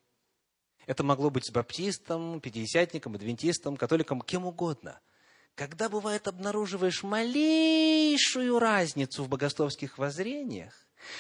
[0.86, 5.00] Это могло быть с баптистом, пятидесятником, адвентистом, католиком, кем угодно–
[5.56, 10.74] когда, бывает, обнаруживаешь малейшую разницу в богословских воззрениях,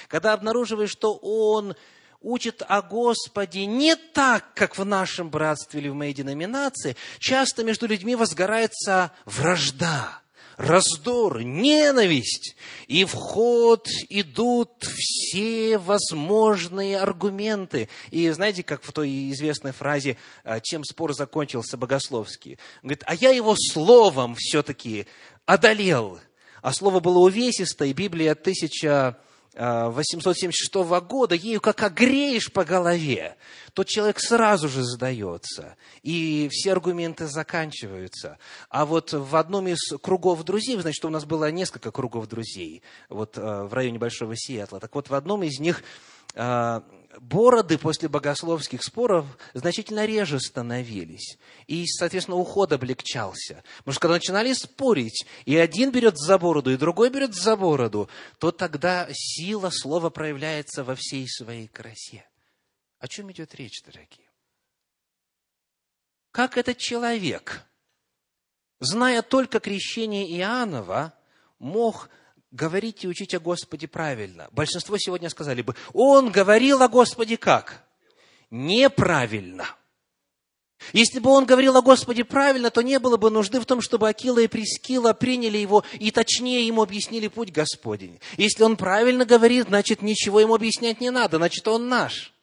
[0.09, 1.75] когда обнаруживаешь, что он
[2.19, 7.87] учит о Господе не так, как в нашем братстве или в моей деноминации, часто между
[7.87, 10.21] людьми возгорается вражда,
[10.57, 12.55] раздор, ненависть,
[12.87, 17.89] и в ход идут все возможные аргументы.
[18.11, 22.57] И знаете, как в той известной фразе, а, чем спор закончился богословский?
[22.83, 25.07] Он говорит, а я его словом все-таки
[25.45, 26.19] одолел.
[26.61, 29.17] А слово было увесистое, Библия тысяча
[29.57, 30.73] 876
[31.07, 33.35] года, ею как огреешь по голове,
[33.73, 38.37] тот человек сразу же сдается, и все аргументы заканчиваются.
[38.69, 43.37] А вот в одном из кругов друзей, значит, у нас было несколько кругов друзей, вот
[43.37, 45.83] э, в районе Большого Сиэтла, так вот в одном из них
[46.33, 46.81] э,
[47.19, 51.37] бороды после богословских споров значительно реже становились.
[51.67, 53.63] И, соответственно, уход облегчался.
[53.79, 58.09] Потому что когда начинали спорить, и один берет за бороду, и другой берет за бороду,
[58.39, 62.27] то тогда сила слова проявляется во всей своей красе.
[62.99, 64.29] О чем идет речь, дорогие?
[66.31, 67.63] Как этот человек,
[68.79, 71.13] зная только крещение Иоаннова,
[71.59, 72.09] мог
[72.55, 74.47] говорить и учить о Господе правильно.
[74.51, 77.83] Большинство сегодня сказали бы, он говорил о Господе как?
[78.49, 79.67] Неправильно.
[80.93, 84.07] Если бы он говорил о Господе правильно, то не было бы нужды в том, чтобы
[84.07, 88.19] Акила и Прескила приняли его и точнее ему объяснили путь Господень.
[88.37, 92.33] Если он правильно говорит, значит, ничего ему объяснять не надо, значит, он наш.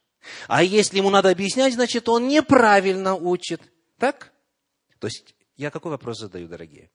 [0.48, 3.60] А если ему надо объяснять, значит, он неправильно учит.
[3.98, 4.32] Так?
[4.98, 6.90] То есть, я какой вопрос задаю, дорогие?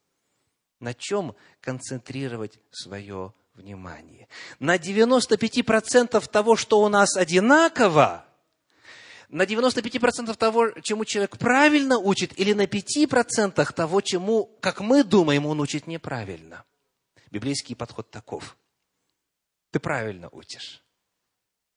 [0.80, 4.28] На чем концентрировать свое внимание?
[4.60, 8.26] На 95% того, что у нас одинаково,
[9.30, 15.46] на 95% того, чему человек правильно учит, или на 5% того, чему, как мы думаем,
[15.46, 16.64] он учит неправильно.
[17.32, 18.56] Библейский подход таков.
[19.72, 20.84] Ты правильно учишь.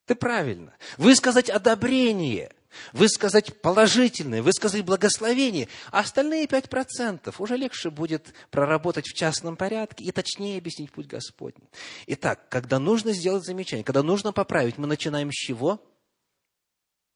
[0.05, 0.77] Ты правильно.
[0.97, 2.53] Высказать одобрение–
[2.93, 5.69] высказать положительное, высказать благословение.
[5.91, 11.07] А остальные пять процентов уже легче будет проработать в частном порядке и точнее объяснить путь
[11.07, 11.69] Господний.
[12.07, 15.81] Итак, когда нужно сделать замечание, когда нужно поправить, мы начинаем с чего?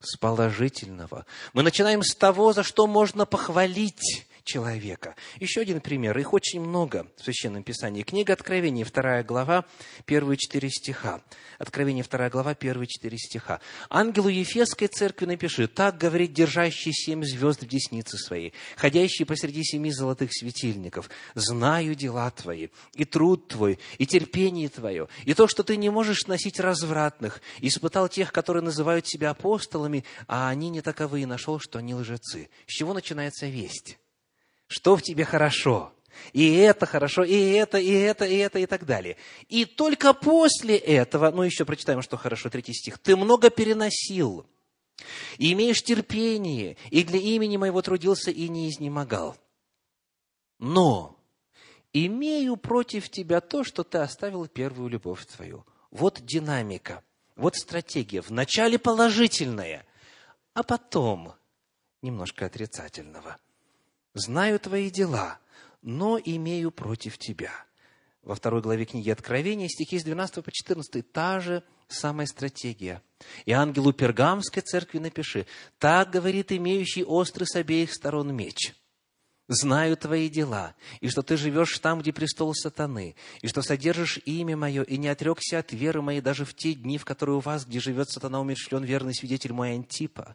[0.01, 1.25] с положительного.
[1.55, 5.17] Мы начинаем с того, за что можно похвалить человека.
[5.41, 8.03] Еще один пример, их очень много в Священном Писании.
[8.03, 9.65] Книга Откровения, вторая глава,
[10.05, 11.23] первые четыре стиха.
[11.59, 13.61] Откровение, вторая глава, первые четыре стиха.
[13.89, 19.91] «Ангелу Ефесской церкви напиши, так говорит держащий семь звезд в деснице своей, ходящий посреди семи
[19.91, 21.11] золотых светильников.
[21.35, 26.27] Знаю дела твои, и труд твой, и терпение твое, и то, что ты не можешь
[26.27, 31.79] носить развратных, испытал тех, которые называют себя апостолами, а они не таковы, и нашел, что
[31.79, 32.51] они лжецы».
[32.67, 33.99] С чего начинается весть?
[34.75, 35.93] Что в тебе хорошо.
[36.33, 39.17] И это хорошо, и это, и это, и это, и так далее.
[39.49, 44.45] И только после этого, ну еще прочитаем, что хорошо, третий стих, ты много переносил,
[45.39, 49.37] и имеешь терпение, и для имени моего трудился и не изнемогал.
[50.59, 51.21] Но
[51.93, 55.65] имею против тебя то, что ты оставил первую любовь твою.
[55.93, 57.05] Вот динамика,
[57.37, 58.23] вот стратегия.
[58.23, 59.87] Вначале положительная,
[60.53, 61.35] а потом
[62.03, 63.37] немножко отрицательного–
[64.15, 65.39] знаю твои дела,
[65.83, 67.53] но имею против тебя.
[68.23, 73.03] Во второй главе книги Откровения, стихи с 12 по 14, та же самая стратегия.
[73.45, 75.47] И ангелу Пергамской церкви напиши,
[75.79, 78.75] так говорит имеющий острый с обеих сторон меч.
[79.47, 84.57] Знаю твои дела, и что ты живешь там, где престол сатаны, и что содержишь имя
[84.57, 87.67] мое, и не отрекся от веры моей даже в те дни, в которые у вас,
[87.67, 90.35] где живет сатана, умершлен верный свидетель мой Антипа.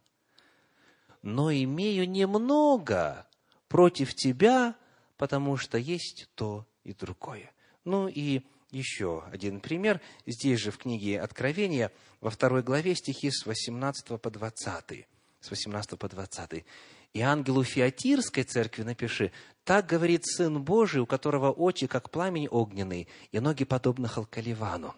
[1.24, 3.26] Но имею немного
[3.70, 4.76] против тебя,
[5.18, 7.52] потому что есть то и другое.
[7.86, 8.42] Ну и
[8.72, 10.02] еще один пример.
[10.26, 15.08] Здесь же в книге Откровения, во второй главе стихи с 18 по 20.
[15.40, 16.66] С 18 по 20.
[17.14, 19.32] «И ангелу Фиатирской церкви напиши,
[19.64, 24.94] так говорит Сын Божий, у которого очи, как пламень огненный, и ноги подобны халкаливану.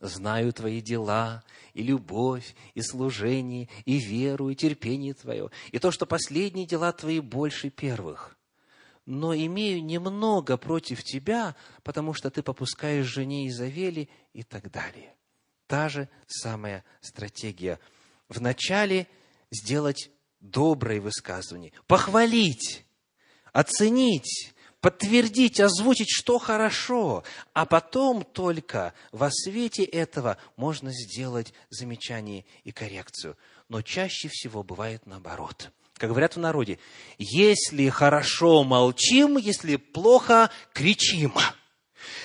[0.00, 1.42] Знаю твои дела,
[1.74, 7.18] и любовь, и служение, и веру, и терпение твое, и то, что последние дела твои
[7.18, 8.36] больше первых.
[9.06, 15.14] Но имею немного против тебя, потому что ты попускаешь жене Изавели и так далее.
[15.66, 17.80] Та же самая стратегия.
[18.28, 19.08] Вначале
[19.50, 22.84] сделать доброе высказывание, похвалить,
[23.52, 32.72] оценить, подтвердить, озвучить, что хорошо, а потом только во свете этого можно сделать замечание и
[32.72, 33.36] коррекцию.
[33.68, 35.70] Но чаще всего бывает наоборот.
[35.96, 36.78] Как говорят в народе,
[37.18, 41.34] если хорошо молчим, если плохо кричим–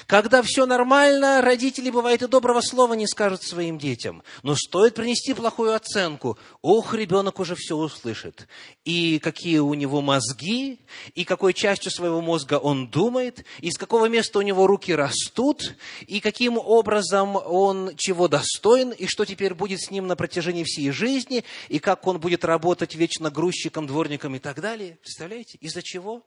[0.08, 4.24] когда все нормально, родители, бывает, и доброго слова не скажут своим детям.
[4.44, 8.48] Но стоит принести плохую оценку, ох, ребенок уже все услышит.
[8.86, 10.80] И какие у него мозги,
[11.16, 15.76] и какой частью своего мозга он думает, и с какого места у него руки растут,
[16.08, 20.92] и каким образом он чего достоин, и что теперь будет с ним на протяжении всей
[20.92, 24.98] жизни, и как он будет работать вечно грузчиком, дворником и так далее.
[25.02, 25.58] Представляете?
[25.60, 26.24] Из-за чего?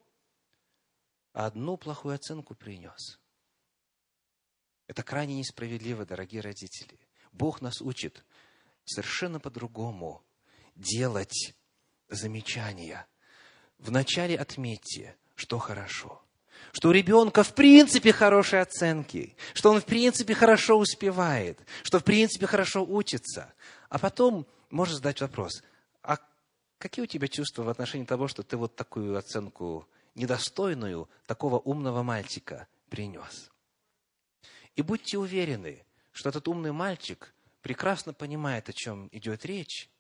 [1.33, 3.19] Одну плохую оценку принес–
[4.87, 6.99] это крайне несправедливо, дорогие родители.
[7.33, 8.25] Бог нас учит
[8.85, 10.23] совершенно по-другому
[10.77, 11.55] делать
[12.09, 13.07] замечания.
[13.79, 16.23] Вначале отметьте, что хорошо.
[16.73, 22.05] Что у ребенка в принципе хорошие оценки, что он в принципе хорошо успевает, что в
[22.05, 23.53] принципе хорошо учится.
[23.89, 25.63] А потом можно задать вопрос,
[26.03, 26.19] а
[26.79, 32.03] какие у тебя чувства в отношении того, что ты вот такую оценку недостойную такого умного
[32.03, 33.51] мальчика принес?
[34.77, 39.91] И будьте уверены, что этот умный мальчик прекрасно понимает, о чем идет речь,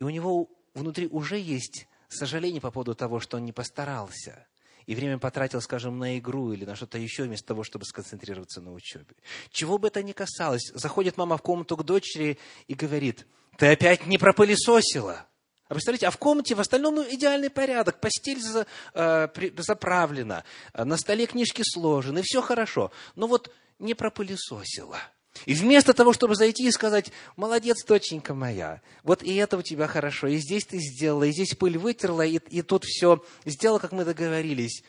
[0.00, 4.46] и у него внутри уже есть сожаление по поводу того, что он не постарался,
[4.86, 8.72] и время потратил, скажем, на игру или на что-то еще, вместо того, чтобы сконцентрироваться на
[8.72, 9.14] учебе.
[9.50, 12.38] Чего бы это ни касалось, заходит мама в комнату к дочери
[12.68, 15.26] и говорит, ты опять не пропылесосила.
[15.74, 18.64] А представляете, а в комнате в остальном ну, идеальный порядок, постель за,
[18.94, 22.92] э, заправлена, на столе книжки сложены, все хорошо.
[23.16, 25.00] Но вот не пропылесосила.
[25.46, 29.88] И вместо того, чтобы зайти и сказать, молодец, доченька моя, вот и это у тебя
[29.88, 33.90] хорошо, и здесь ты сделала, и здесь пыль вытерла, и, и тут все сделала, как
[33.90, 34.84] мы договорились.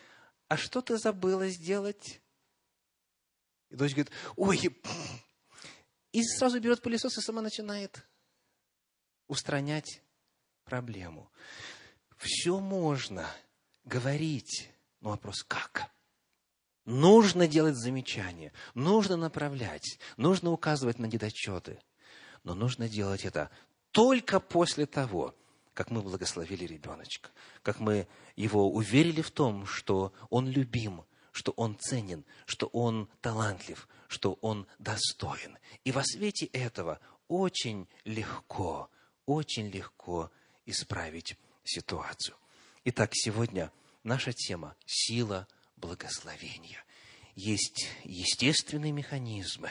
[0.46, 2.20] А что ты забыла сделать?
[3.70, 4.70] И дочь говорит, ой,
[6.12, 8.06] и сразу берет пылесос и сама начинает
[9.26, 10.00] устранять
[10.66, 11.30] проблему.
[12.18, 13.26] Все можно
[13.84, 15.90] говорить, но вопрос как?
[16.84, 21.80] Нужно делать замечания, нужно направлять, нужно указывать на недочеты.
[22.44, 23.50] Но нужно делать это
[23.90, 25.34] только после того,
[25.74, 27.30] как мы благословили ребеночка,
[27.62, 28.06] как мы
[28.36, 34.66] его уверили в том, что он любим, что он ценен, что он талантлив, что он
[34.78, 35.58] достоин.
[35.84, 38.88] И во свете этого очень легко,
[39.26, 40.30] очень легко
[40.66, 42.36] исправить ситуацию.
[42.84, 46.84] Итак, сегодня наша тема– сила благословения.
[47.34, 49.70] Есть естественные механизмы,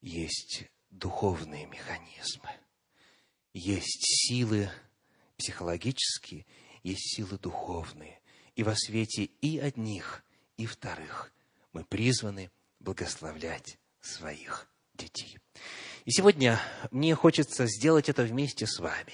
[0.00, 2.50] есть духовные механизмы,
[3.54, 4.70] есть силы
[5.36, 6.46] психологические,
[6.82, 8.20] есть силы духовные.
[8.54, 10.24] И во свете и одних,
[10.56, 11.32] и вторых
[11.72, 12.50] мы призваны
[12.80, 15.38] благословлять своих детей.
[16.04, 19.12] И сегодня мне хочется сделать это вместе с вами.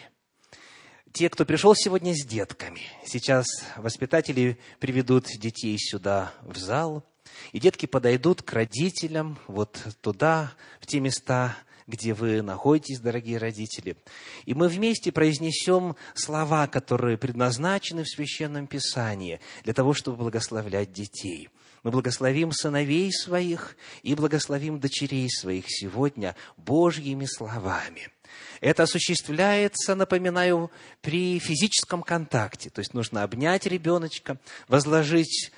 [1.13, 7.05] Те, кто пришел сегодня с детками, сейчас воспитатели приведут детей сюда, в зал,
[7.53, 13.97] и детки подойдут к родителям, вот туда, в те места, где вы находитесь, дорогие родители.
[14.45, 21.49] И мы вместе произнесем слова, которые предназначены в Священном Писании для того, чтобы благословлять детей.
[21.83, 28.09] Мы благословим сыновей своих и благословим дочерей своих сегодня Божьими словами.
[28.61, 30.71] Это осуществляется, напоминаю,
[31.01, 32.71] при физическом контакте.
[32.71, 35.53] То есть нужно обнять ребеночка, возложить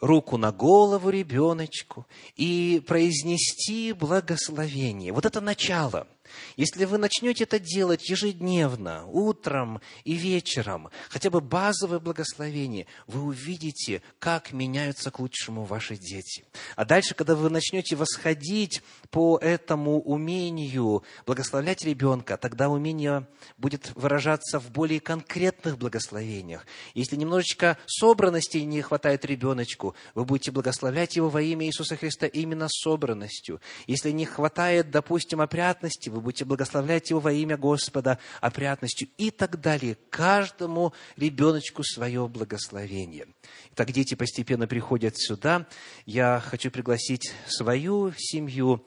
[0.00, 5.12] руку на голову ребеночку и произнести благословение.
[5.12, 6.06] Вот это начало–
[6.56, 14.02] если вы начнете это делать ежедневно, утром и вечером, хотя бы базовое благословение, вы увидите,
[14.18, 16.44] как меняются к лучшему ваши дети.
[16.76, 24.60] А дальше, когда вы начнете восходить по этому умению благословлять ребенка, тогда умение будет выражаться
[24.60, 26.66] в более конкретных благословениях.
[26.94, 32.68] Если немножечко собранности не хватает ребеночку, вы будете благословлять его во имя Иисуса Христа именно
[32.68, 33.60] собранностью.
[33.86, 39.60] Если не хватает, допустим, опрятности, вы будете благословлять его во имя Господа опрятностью и так
[39.60, 39.96] далее.
[40.10, 43.26] Каждому ребеночку свое благословение.
[43.74, 45.66] Так дети постепенно приходят сюда.
[46.06, 48.84] Я хочу пригласить свою семью,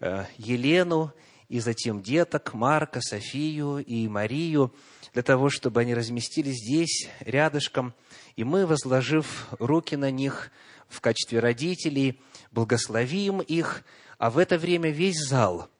[0.00, 1.12] э, Елену,
[1.48, 4.74] и затем деток, Марка, Софию и Марию,
[5.12, 7.94] для того, чтобы они разместились здесь, рядышком,
[8.34, 10.50] и мы, возложив руки на них
[10.88, 12.20] в качестве родителей,
[12.50, 13.84] благословим их,
[14.18, 15.70] а в это время весь зал–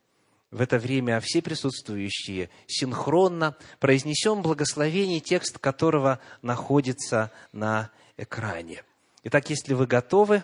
[0.56, 8.82] в это время все присутствующие синхронно произнесем благословение, текст которого находится на экране.
[9.24, 10.42] Итак, если вы готовы,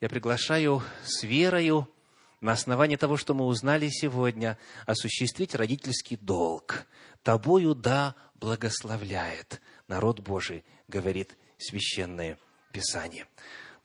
[0.00, 1.92] я приглашаю с верою
[2.40, 6.86] на основании того, что мы узнали сегодня, осуществить родительский долг.
[7.24, 12.38] Тобою да благословляет народ Божий, говорит Священное
[12.70, 13.26] Писание.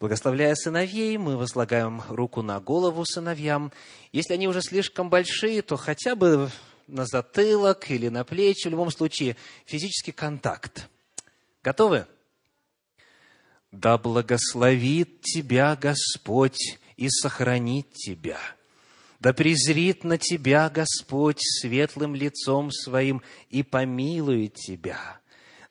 [0.04, 3.72] Благословляя сыновей, мы возлагаем руку на голову сыновьям.
[4.12, 6.52] Если они уже слишком большие, то хотя бы
[6.88, 10.90] на затылок или на плечи, в любом случае физический контакт.
[11.64, 12.06] Готовы?
[13.72, 18.40] Да благословит тебя Господь и сохранит тебя.
[19.22, 25.22] Да презрит на тебя Господь светлым лицом своим и помилует тебя.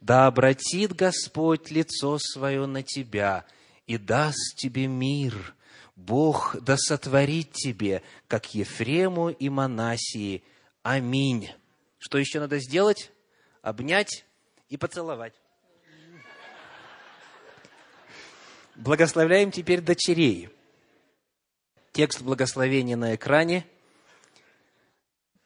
[0.00, 3.44] Да обратит Господь лицо свое на тебя–
[3.92, 5.54] и даст тебе мир.
[5.96, 10.42] Бог да сотворит тебе, как Ефрему и Манасии.
[10.82, 11.50] Аминь.
[11.98, 13.12] Что еще надо сделать?
[13.60, 14.24] Обнять
[14.70, 15.34] и поцеловать.
[18.76, 20.48] Благословляем теперь дочерей.
[21.92, 23.66] Текст благословения на экране.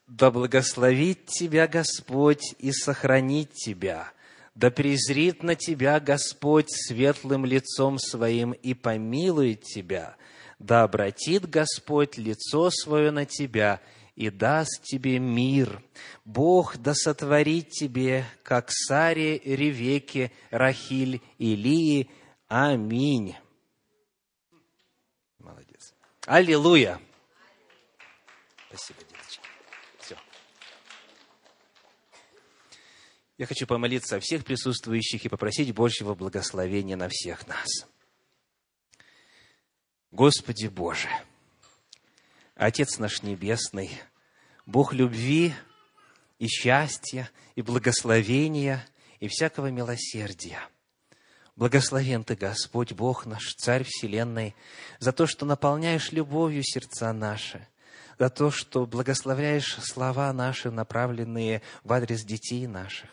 [0.06, 4.12] Да благословит тебя Господь и сохранит тебя–
[4.56, 10.16] да презрит на тебя Господь светлым лицом своим и помилует тебя.
[10.58, 13.82] Да обратит Господь лицо свое на тебя
[14.14, 15.82] и даст тебе мир.
[16.24, 22.08] Бог да сотворит тебе, как Саре, Ревеке, Рахиль, Илии.
[22.48, 23.36] Аминь.
[25.38, 25.92] Молодец.
[26.24, 26.98] Аллилуйя.
[28.68, 29.05] Спасибо.
[33.38, 37.68] Я хочу помолиться о всех присутствующих и попросить Божьего благословения на всех нас.
[40.10, 41.08] Господи Боже,
[42.54, 43.90] Отец наш Небесный,
[44.64, 45.54] Бог любви
[46.38, 48.86] и счастья, и благословения,
[49.20, 50.60] и всякого милосердия.
[51.54, 54.54] Благословен Ты, Господь, Бог наш, Царь Вселенной,
[54.98, 57.68] за то, что наполняешь любовью сердца наши,
[58.18, 63.10] за то, что благословляешь слова наши, направленные в адрес детей наших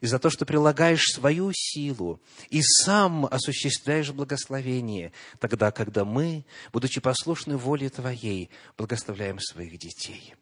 [0.00, 7.00] и за то, что прилагаешь свою силу и сам осуществляешь благословение, тогда, когда мы, будучи
[7.00, 10.34] послушны воле Твоей, благословляем своих детей.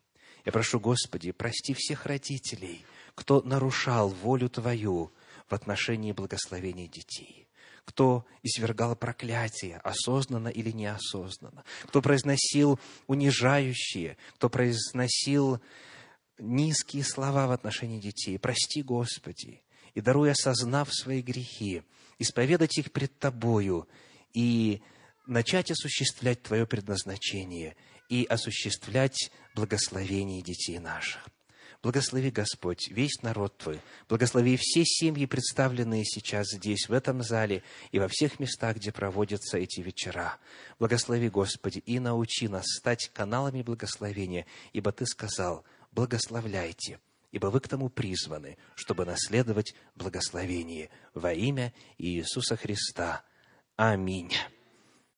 [0.44, 2.84] Я прошу, Господи, прости всех родителей,
[3.14, 5.12] кто нарушал волю Твою
[5.48, 7.43] в отношении благословения детей
[7.84, 15.60] кто извергал проклятие, осознанно или неосознанно, кто произносил унижающие, кто произносил
[16.38, 18.38] низкие слова в отношении детей.
[18.38, 19.62] Прости, Господи,
[19.94, 21.82] и даруй, осознав свои грехи,
[22.18, 23.88] исповедать их пред Тобою
[24.32, 24.82] и
[25.26, 27.76] начать осуществлять Твое предназначение
[28.08, 31.28] и осуществлять благословение детей наших.
[31.84, 33.78] Благослови, Господь, весь народ Твой.
[34.08, 37.62] Благослови все семьи, представленные сейчас здесь, в этом зале
[37.92, 40.38] и во всех местах, где проводятся эти вечера.
[40.78, 45.62] Благослови, Господи, и научи нас стать каналами благословения, ибо Ты сказал,
[45.92, 47.00] благословляйте,
[47.32, 53.24] ибо вы к тому призваны, чтобы наследовать благословение во имя Иисуса Христа.
[53.76, 54.32] Аминь.